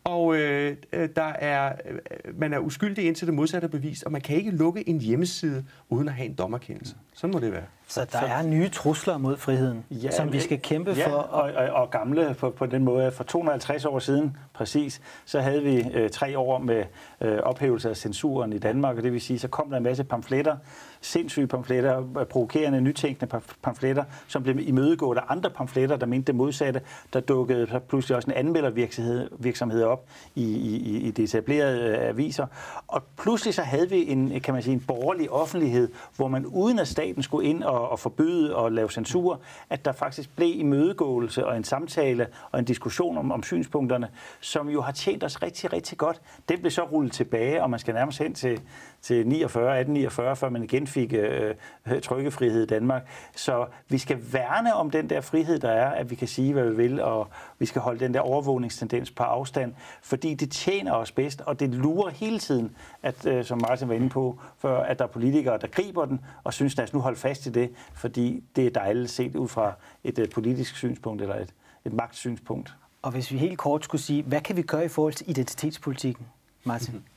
og 0.08 0.36
øh, 0.36 0.76
øh, 0.94 1.10
der 1.16 1.24
er, 1.24 1.74
øh, 1.86 2.40
man 2.40 2.54
er 2.54 2.60
uskyldig 2.60 3.06
indtil 3.06 3.28
det 3.28 3.36
modsatte 3.36 3.66
er 3.66 3.70
bevist, 3.70 4.04
og 4.04 4.12
man 4.12 4.22
kan 4.22 4.36
ikke 4.36 4.52
lukke 4.52 4.90
en 4.90 5.02
hjemmeside 5.02 5.66
uden 5.90 6.08
at 6.08 6.14
have 6.14 6.30
en 6.30 6.34
dommerkendelse. 6.34 6.96
Sådan 7.14 7.34
må 7.34 7.40
det 7.40 7.52
være. 7.52 7.64
Så 7.90 8.06
der 8.12 8.20
er 8.20 8.44
nye 8.44 8.70
trusler 8.70 9.18
mod 9.18 9.38
friheden, 9.38 9.86
ja, 9.92 10.12
som 10.12 10.34
vi 10.34 10.40
skal 10.40 10.60
kæmpe 10.60 10.92
ja, 10.92 11.08
for. 11.08 11.16
Og, 11.16 11.52
og, 11.52 11.66
og 11.82 11.92
gamle 11.92 12.36
på, 12.40 12.50
på 12.50 12.66
den 12.66 12.84
måde. 12.84 13.12
For 13.12 13.24
250 13.24 13.86
år 13.86 14.00
siden 14.00 14.38
præcis, 14.54 15.02
så 15.26 15.40
havde 15.40 15.64
vi 15.64 15.86
øh, 15.94 16.10
tre 16.10 16.38
år 16.38 16.60
med 16.60 16.84
øh, 17.22 17.38
ophævelse 17.38 17.90
af 17.90 17.98
censuren 17.98 18.54
i 18.54 18.58
Danmark, 18.60 18.98
og 18.98 19.04
det 19.04 19.14
vil 19.14 19.22
sige, 19.22 19.40
så 19.40 19.48
kom 19.48 19.70
der 19.70 19.78
en 19.78 19.84
masse 19.84 20.04
pamfletter, 20.04 20.58
sindssyge 21.02 21.48
pamfletter, 21.48 22.26
provokerende, 22.30 22.82
nytænkende 22.82 23.42
pamfletter, 23.64 24.04
som 24.28 24.44
blev 24.44 24.60
imødegået 24.60 25.18
af 25.18 25.24
andre 25.30 25.50
pamfletter, 25.50 25.98
der 25.98 26.06
mente 26.06 26.28
det 26.28 26.36
modsatte. 26.36 26.82
Der 27.14 27.20
dukkede 27.20 27.82
pludselig 27.90 28.16
også 28.16 28.30
en 28.32 28.38
anmeldervirksomhed 28.38 29.84
op 29.84 29.97
i, 30.36 30.44
i, 30.44 30.98
i 31.08 31.12
de 31.12 31.24
etablerede 31.24 31.98
øh, 31.98 32.10
aviser. 32.10 32.48
Og 32.88 33.04
pludselig 33.18 33.54
så 33.54 33.62
havde 33.62 33.90
vi 33.90 34.12
en, 34.12 34.42
kan 34.42 34.54
man 34.54 34.64
sige, 34.64 34.74
en 34.74 34.84
borgerlig 34.88 35.30
offentlighed, 35.30 35.92
hvor 36.16 36.28
man 36.28 36.46
uden 36.46 36.80
at 36.80 36.88
staten 36.88 37.24
skulle 37.24 37.50
ind 37.50 37.64
og, 37.64 37.90
og 37.90 38.00
forbyde 38.00 38.56
og 38.56 38.72
lave 38.72 38.92
censur, 38.92 39.42
at 39.70 39.86
der 39.86 39.92
faktisk 39.92 40.36
blev 40.36 40.60
imødegåelse 40.60 41.46
og 41.46 41.58
en 41.58 41.64
samtale 41.64 42.28
og 42.52 42.60
en 42.60 42.66
diskussion 42.66 43.18
om, 43.18 43.32
om 43.32 43.44
synspunkterne, 43.44 44.10
som 44.40 44.70
jo 44.70 44.82
har 44.82 44.92
tjent 44.92 45.24
os 45.24 45.42
rigtig, 45.44 45.74
rigtig 45.74 45.98
godt. 45.98 46.22
Den 46.50 46.60
blev 46.60 46.72
så 46.72 46.84
rullet 46.84 47.12
tilbage, 47.12 47.64
og 47.64 47.70
man 47.70 47.80
skal 47.80 47.94
nærmest 47.94 48.20
hen 48.20 48.34
til, 48.34 48.62
til 49.08 49.28
49, 49.28 49.80
1849, 49.80 50.36
før 50.36 50.50
man 50.50 50.64
igen 50.64 50.88
fik 50.88 51.14
øh, 51.14 51.56
trykkefrihed 52.04 52.64
i 52.64 52.66
Danmark. 52.66 53.08
Så 53.36 53.66
vi 53.90 53.98
skal 53.98 54.20
værne 54.32 54.74
om 54.74 54.92
den 54.92 55.10
der 55.10 55.22
frihed, 55.22 55.60
der 55.60 55.70
er, 55.70 55.90
at 55.90 56.10
vi 56.10 56.16
kan 56.16 56.28
sige, 56.28 56.54
hvad 56.54 56.70
vi 56.70 56.76
vil, 56.76 57.02
og 57.02 57.28
vi 57.60 57.66
skal 57.66 57.82
holde 57.82 58.00
den 58.00 58.14
der 58.14 58.20
overvågningstendens 58.20 59.12
på 59.12 59.24
afstand. 59.24 59.74
fordi 60.02 60.34
det 60.34 60.52
tjener 60.52 60.94
os 60.94 61.12
bedst, 61.12 61.42
og 61.42 61.60
det 61.60 61.74
lurer 61.74 62.10
hele 62.10 62.40
tiden, 62.40 62.76
at, 63.04 63.26
øh, 63.26 63.46
som 63.46 63.62
Martin 63.62 63.90
var 63.90 63.96
inde 63.96 64.10
på, 64.10 64.40
for 64.58 64.78
at 64.78 65.00
der 65.00 65.06
er 65.06 65.10
politikere, 65.10 65.58
der 65.58 65.68
griber 65.68 66.06
den, 66.06 66.20
og 66.44 66.54
synes, 66.54 66.78
lad 66.78 66.84
os 66.84 66.94
nu 66.94 67.00
holde 67.00 67.18
fast 67.18 67.46
i 67.46 67.50
det, 67.50 67.72
fordi 67.94 68.44
det 68.56 68.66
er 68.66 68.70
dejligt 68.70 69.12
set 69.12 69.36
ud 69.36 69.48
fra 69.48 69.74
et 70.04 70.20
øh, 70.20 70.30
politisk 70.30 70.76
synspunkt 70.76 71.22
eller 71.22 71.36
et, 71.36 71.54
et 71.86 71.94
magtsynspunkt. 71.94 72.76
Og 73.02 73.12
hvis 73.12 73.32
vi 73.32 73.38
helt 73.38 73.58
kort 73.58 73.84
skulle 73.84 74.02
sige, 74.02 74.24
hvad 74.24 74.42
kan 74.42 74.58
vi 74.58 74.62
gøre 74.62 74.86
i 74.86 74.88
forhold 74.88 75.14
til 75.14 75.30
identitetspolitikken, 75.30 76.26
Martin? 76.64 76.94
Mm-hmm. 76.94 77.17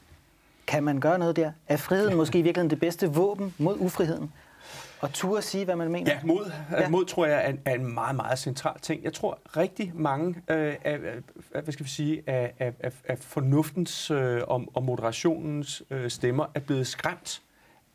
Kan 0.70 0.84
man 0.84 1.00
gøre 1.00 1.18
noget 1.18 1.36
der? 1.36 1.52
Er 1.68 1.76
friheden 1.76 2.16
måske 2.16 2.38
i 2.38 2.42
virkeligheden 2.42 2.70
det 2.70 2.80
bedste 2.80 3.06
våben 3.06 3.54
mod 3.58 3.76
ufriheden? 3.78 4.32
Og 5.00 5.12
turde 5.12 5.42
sige, 5.42 5.64
hvad 5.64 5.76
man 5.76 5.90
mener? 5.90 6.12
Ja, 6.12 6.18
mod, 6.24 6.52
ja. 6.72 6.88
mod 6.88 7.04
tror 7.04 7.26
jeg 7.26 7.44
er 7.44 7.48
en, 7.48 7.60
er 7.64 7.74
en 7.74 7.94
meget, 7.94 8.16
meget 8.16 8.38
central 8.38 8.80
ting. 8.80 9.04
Jeg 9.04 9.12
tror 9.12 9.38
rigtig 9.56 9.92
mange 9.94 10.34
øh, 10.50 10.74
af, 10.84 10.98
af, 11.54 11.62
hvad 11.62 11.72
skal 11.72 11.84
vi 11.84 11.90
sige, 11.90 12.22
af, 12.26 12.52
af, 12.58 12.92
af 13.04 13.18
fornuftens 13.18 14.10
øh, 14.10 14.40
og, 14.46 14.64
og 14.74 14.82
moderationens 14.82 15.82
øh, 15.90 16.10
stemmer 16.10 16.46
er 16.54 16.60
blevet 16.60 16.86
skræmt 16.86 17.42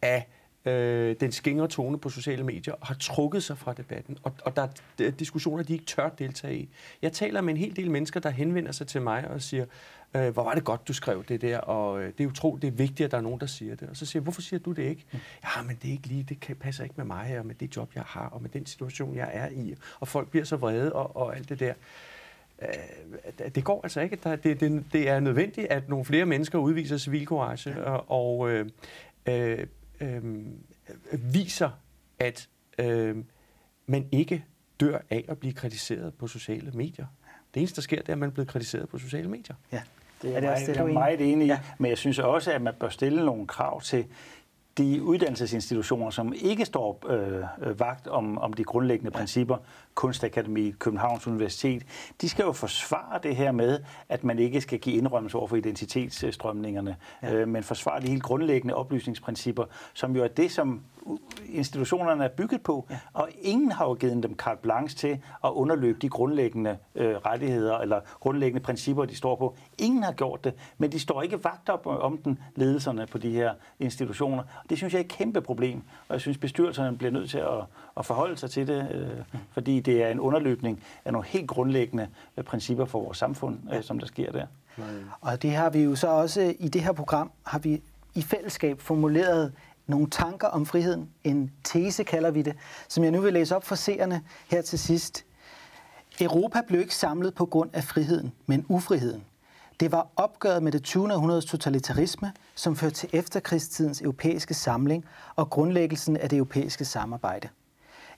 af 0.01 0.27
øh, 0.65 1.15
den 1.19 1.31
skingre 1.31 1.67
tone 1.67 1.97
på 1.97 2.09
sociale 2.09 2.43
medier 2.43 2.73
og 2.73 2.87
har 2.87 2.95
trukket 2.95 3.43
sig 3.43 3.57
fra 3.57 3.73
debatten. 3.73 4.17
Og, 4.23 4.33
og 4.45 4.55
der 4.55 4.67
er 4.99 5.11
diskussioner, 5.11 5.63
de 5.63 5.73
ikke 5.73 5.85
tør 5.85 6.09
deltage 6.09 6.57
i. 6.57 6.69
Jeg 7.01 7.13
taler 7.13 7.41
med 7.41 7.53
en 7.53 7.59
hel 7.59 7.75
del 7.75 7.91
mennesker, 7.91 8.19
der 8.19 8.29
henvender 8.29 8.71
sig 8.71 8.87
til 8.87 9.01
mig 9.01 9.27
og 9.27 9.41
siger, 9.41 9.65
øh, 10.13 10.33
hvor 10.33 10.43
var 10.43 10.53
det 10.53 10.63
godt, 10.63 10.87
du 10.87 10.93
skrev 10.93 11.23
det 11.23 11.41
der, 11.41 11.57
og 11.57 12.03
øh, 12.03 12.13
det 12.17 12.23
er 12.23 12.27
utroligt, 12.27 12.61
det 12.61 12.67
er 12.67 12.71
vigtigt, 12.87 13.05
at 13.05 13.11
der 13.11 13.17
er 13.17 13.21
nogen, 13.21 13.39
der 13.39 13.45
siger 13.45 13.75
det. 13.75 13.89
Og 13.89 13.97
så 13.97 14.05
siger 14.05 14.19
jeg, 14.19 14.23
hvorfor 14.23 14.41
siger 14.41 14.59
du 14.59 14.71
det 14.71 14.83
ikke? 14.83 15.05
Mm. 15.11 15.19
Ja, 15.43 15.61
men 15.61 15.77
det 15.81 15.87
er 15.87 15.91
ikke 15.91 16.07
lige, 16.07 16.23
det 16.23 16.39
kan, 16.39 16.55
passer 16.55 16.83
ikke 16.83 16.95
med 16.97 17.05
mig, 17.05 17.39
og 17.39 17.45
med 17.45 17.55
det 17.55 17.75
job, 17.75 17.91
jeg 17.95 18.03
har, 18.07 18.27
og 18.27 18.41
med 18.41 18.49
den 18.49 18.65
situation, 18.65 19.15
jeg 19.15 19.29
er 19.33 19.49
i. 19.49 19.75
Og 19.99 20.07
folk 20.07 20.29
bliver 20.29 20.45
så 20.45 20.55
vrede, 20.55 20.93
og, 20.93 21.15
og 21.15 21.35
alt 21.35 21.49
det 21.49 21.59
der. 21.59 21.73
Øh, 22.61 23.49
det 23.55 23.63
går 23.63 23.81
altså 23.83 24.01
ikke. 24.01 24.15
Der, 24.23 24.35
det, 24.35 24.59
det, 24.59 24.85
det 24.93 25.09
er 25.09 25.19
nødvendigt, 25.19 25.67
at 25.67 25.89
nogle 25.89 26.05
flere 26.05 26.25
mennesker 26.25 26.59
udviser 26.59 26.97
civilcourage, 26.97 27.85
og, 27.85 28.11
og 28.11 28.49
øh, 28.49 28.69
øh, 29.25 29.67
øh, 29.99 30.23
viser, 31.33 31.69
at 32.19 32.49
øh, 32.79 33.17
man 33.85 34.07
ikke 34.11 34.45
dør 34.79 34.99
af 35.09 35.25
at 35.27 35.37
blive 35.37 35.53
kritiseret 35.53 36.13
på 36.13 36.27
sociale 36.27 36.71
medier. 36.71 37.05
Det 37.53 37.59
eneste, 37.59 37.75
der 37.75 37.81
sker, 37.81 37.97
det 37.97 38.09
er, 38.09 38.13
at 38.13 38.19
man 38.19 38.29
er 38.29 38.33
blevet 38.33 38.47
kritiseret 38.47 38.89
på 38.89 38.97
sociale 38.97 39.29
medier. 39.29 39.55
Ja. 39.71 39.81
Det 40.25 40.33
er, 40.33 40.37
er 40.37 40.39
det 40.39 40.47
meget, 40.47 40.61
også 40.61 40.71
det, 40.71 40.77
jeg 40.77 40.89
er 40.89 40.93
meget 40.93 41.31
enig 41.31 41.45
i, 41.45 41.49
ja. 41.49 41.59
men 41.77 41.89
jeg 41.89 41.97
synes 41.97 42.19
også, 42.19 42.51
at 42.51 42.61
man 42.61 42.73
bør 42.79 42.89
stille 42.89 43.25
nogle 43.25 43.47
krav 43.47 43.81
til 43.81 44.05
de 44.77 45.03
uddannelsesinstitutioner, 45.03 46.09
som 46.09 46.33
ikke 46.41 46.65
står 46.65 47.03
øh, 47.09 47.79
vagt 47.79 48.07
om, 48.07 48.37
om 48.37 48.53
de 48.53 48.63
grundlæggende 48.63 49.11
principper, 49.11 49.57
Kunstakademi, 49.95 50.71
Københavns 50.71 51.27
Universitet, 51.27 51.83
de 52.21 52.29
skal 52.29 52.43
jo 52.43 52.51
forsvare 52.51 53.19
det 53.23 53.35
her 53.35 53.51
med, 53.51 53.79
at 54.09 54.23
man 54.23 54.39
ikke 54.39 54.61
skal 54.61 54.79
give 54.79 54.95
indrømmelser 54.95 55.39
over 55.39 55.47
for 55.47 55.55
identitetsstrømningerne, 55.55 56.95
ja. 57.23 57.33
øh, 57.33 57.47
men 57.47 57.63
forsvare 57.63 58.01
de 58.01 58.07
helt 58.07 58.23
grundlæggende 58.23 58.75
oplysningsprincipper, 58.75 59.65
som 59.93 60.15
jo 60.15 60.23
er 60.23 60.27
det, 60.27 60.51
som 60.51 60.81
institutionerne 61.49 62.23
er 62.23 62.27
bygget 62.27 62.61
på, 62.61 62.87
ja. 62.89 62.99
og 63.13 63.29
ingen 63.41 63.71
har 63.71 63.85
jo 63.85 63.93
givet 63.93 64.23
dem 64.23 64.35
carte 64.37 64.61
blanche 64.61 64.97
til 64.97 65.21
at 65.43 65.49
underløbe 65.49 65.99
de 66.01 66.09
grundlæggende 66.09 66.77
øh, 66.95 67.15
rettigheder 67.15 67.77
eller 67.77 67.99
grundlæggende 68.19 68.63
principper, 68.63 69.05
de 69.05 69.15
står 69.15 69.35
på. 69.35 69.55
Ingen 69.77 70.03
har 70.03 70.11
gjort 70.11 70.43
det, 70.43 70.53
men 70.77 70.91
de 70.91 70.99
står 70.99 71.21
ikke 71.21 71.43
vagt 71.43 71.69
op 71.69 71.87
om 71.87 72.17
den 72.17 72.39
ledelserne 72.55 73.07
på 73.07 73.17
de 73.17 73.31
her 73.31 73.53
institutioner. 73.79 74.43
Det 74.69 74.77
synes 74.77 74.93
jeg 74.93 74.99
er 74.99 75.03
et 75.03 75.11
kæmpe 75.11 75.41
problem, 75.41 75.81
og 76.07 76.13
jeg 76.13 76.21
synes 76.21 76.37
bestyrelserne 76.37 76.97
bliver 76.97 77.11
nødt 77.11 77.29
til 77.29 77.37
at, 77.37 77.63
at 77.97 78.05
forholde 78.05 78.37
sig 78.37 78.49
til 78.49 78.67
det, 78.67 78.91
øh, 78.91 79.39
fordi 79.51 79.79
det 79.79 80.03
er 80.03 80.09
en 80.09 80.19
underløbning 80.19 80.83
af 81.05 81.13
nogle 81.13 81.27
helt 81.27 81.47
grundlæggende 81.47 82.07
øh, 82.37 82.43
principper 82.43 82.85
for 82.85 83.01
vores 83.01 83.17
samfund, 83.17 83.57
øh, 83.73 83.83
som 83.83 83.99
der 83.99 84.07
sker 84.07 84.31
der. 84.31 84.45
Og 85.21 85.41
det 85.41 85.51
har 85.51 85.69
vi 85.69 85.83
jo 85.83 85.95
så 85.95 86.07
også 86.07 86.53
i 86.59 86.67
det 86.67 86.81
her 86.81 86.91
program, 86.91 87.31
har 87.43 87.59
vi 87.59 87.81
i 88.15 88.21
fællesskab 88.21 88.81
formuleret 88.81 89.53
nogle 89.87 90.09
tanker 90.09 90.47
om 90.47 90.65
friheden. 90.65 91.09
En 91.23 91.51
tese 91.63 92.03
kalder 92.03 92.31
vi 92.31 92.41
det, 92.41 92.55
som 92.87 93.03
jeg 93.03 93.11
nu 93.11 93.21
vil 93.21 93.33
læse 93.33 93.55
op 93.55 93.65
for 93.65 93.75
seerne 93.75 94.21
her 94.47 94.61
til 94.61 94.79
sidst. 94.79 95.25
Europa 96.21 96.61
blev 96.67 96.81
ikke 96.81 96.95
samlet 96.95 97.33
på 97.33 97.45
grund 97.45 97.69
af 97.73 97.83
friheden, 97.83 98.31
men 98.45 98.65
ufriheden. 98.69 99.23
Det 99.79 99.91
var 99.91 100.07
opgøret 100.15 100.63
med 100.63 100.71
det 100.71 100.83
20. 100.83 101.13
århundredes 101.13 101.45
totalitarisme, 101.45 102.33
som 102.55 102.75
førte 102.75 102.95
til 102.95 103.09
efterkrigstidens 103.13 104.01
europæiske 104.01 104.53
samling 104.53 105.05
og 105.35 105.49
grundlæggelsen 105.49 106.17
af 106.17 106.29
det 106.29 106.37
europæiske 106.37 106.85
samarbejde. 106.85 107.49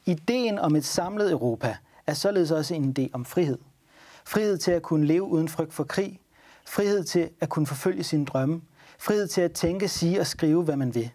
Ideen 0.05 0.59
om 0.59 0.75
et 0.75 0.85
samlet 0.85 1.31
Europa 1.31 1.77
er 2.07 2.13
således 2.13 2.51
også 2.51 2.73
en 2.73 2.95
idé 2.99 3.07
om 3.13 3.25
frihed. 3.25 3.57
Frihed 4.25 4.57
til 4.57 4.71
at 4.71 4.81
kunne 4.81 5.05
leve 5.05 5.23
uden 5.23 5.47
frygt 5.47 5.73
for 5.73 5.83
krig, 5.83 6.19
frihed 6.65 7.03
til 7.03 7.29
at 7.39 7.49
kunne 7.49 7.67
forfølge 7.67 8.03
sine 8.03 8.25
drømme, 8.25 8.61
frihed 8.99 9.27
til 9.27 9.41
at 9.41 9.51
tænke, 9.51 9.87
sige 9.87 10.19
og 10.19 10.27
skrive, 10.27 10.63
hvad 10.63 10.75
man 10.75 10.95
vil. 10.95 11.11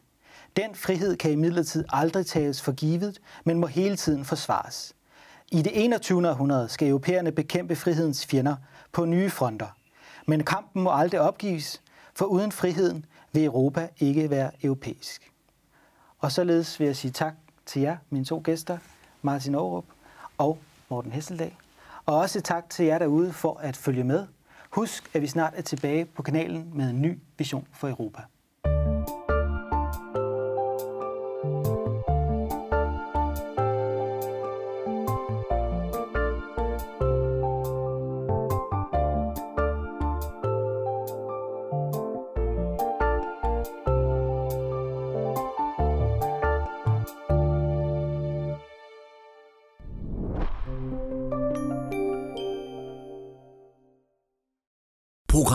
Den 0.56 0.74
frihed 0.74 1.16
kan 1.16 1.30
imidlertid 1.30 1.84
aldrig 1.88 2.26
tages 2.26 2.62
for 2.62 2.72
givet, 2.72 3.20
men 3.44 3.58
må 3.58 3.66
hele 3.66 3.96
tiden 3.96 4.24
forsvares. 4.24 4.94
I 5.52 5.62
det 5.62 5.84
21. 5.84 6.28
århundrede 6.28 6.68
skal 6.68 6.88
europæerne 6.88 7.32
bekæmpe 7.32 7.76
frihedens 7.76 8.26
fjender 8.26 8.56
på 8.92 9.04
nye 9.04 9.30
fronter. 9.30 9.66
Men 10.26 10.44
kampen 10.44 10.82
må 10.82 10.90
aldrig 10.90 11.20
opgives, 11.20 11.82
for 12.14 12.24
uden 12.24 12.52
friheden 12.52 13.04
vil 13.32 13.44
Europa 13.44 13.88
ikke 13.98 14.30
være 14.30 14.50
europæisk. 14.62 15.32
Og 16.18 16.32
således 16.32 16.80
vil 16.80 16.86
jeg 16.86 16.96
sige 16.96 17.10
tak 17.10 17.34
til 17.66 17.82
jer, 17.82 17.96
mine 18.10 18.24
to 18.24 18.40
gæster, 18.44 18.78
Martin 19.22 19.54
Aarup 19.54 19.84
og 20.38 20.58
Morten 20.88 21.12
Hesseldal. 21.12 21.52
Og 22.06 22.16
også 22.16 22.40
tak 22.40 22.70
til 22.70 22.84
jer 22.84 22.98
derude 22.98 23.32
for 23.32 23.58
at 23.62 23.76
følge 23.76 24.04
med. 24.04 24.26
Husk, 24.70 25.10
at 25.14 25.22
vi 25.22 25.26
snart 25.26 25.52
er 25.56 25.62
tilbage 25.62 26.04
på 26.04 26.22
kanalen 26.22 26.70
med 26.74 26.90
en 26.90 27.02
ny 27.02 27.18
vision 27.38 27.66
for 27.72 27.88
Europa. 27.88 28.22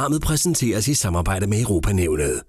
Programmet 0.07 0.27
præsenteres 0.27 0.87
i 0.87 0.93
samarbejde 0.93 1.47
med 1.47 1.61
Europanævnet. 1.61 2.41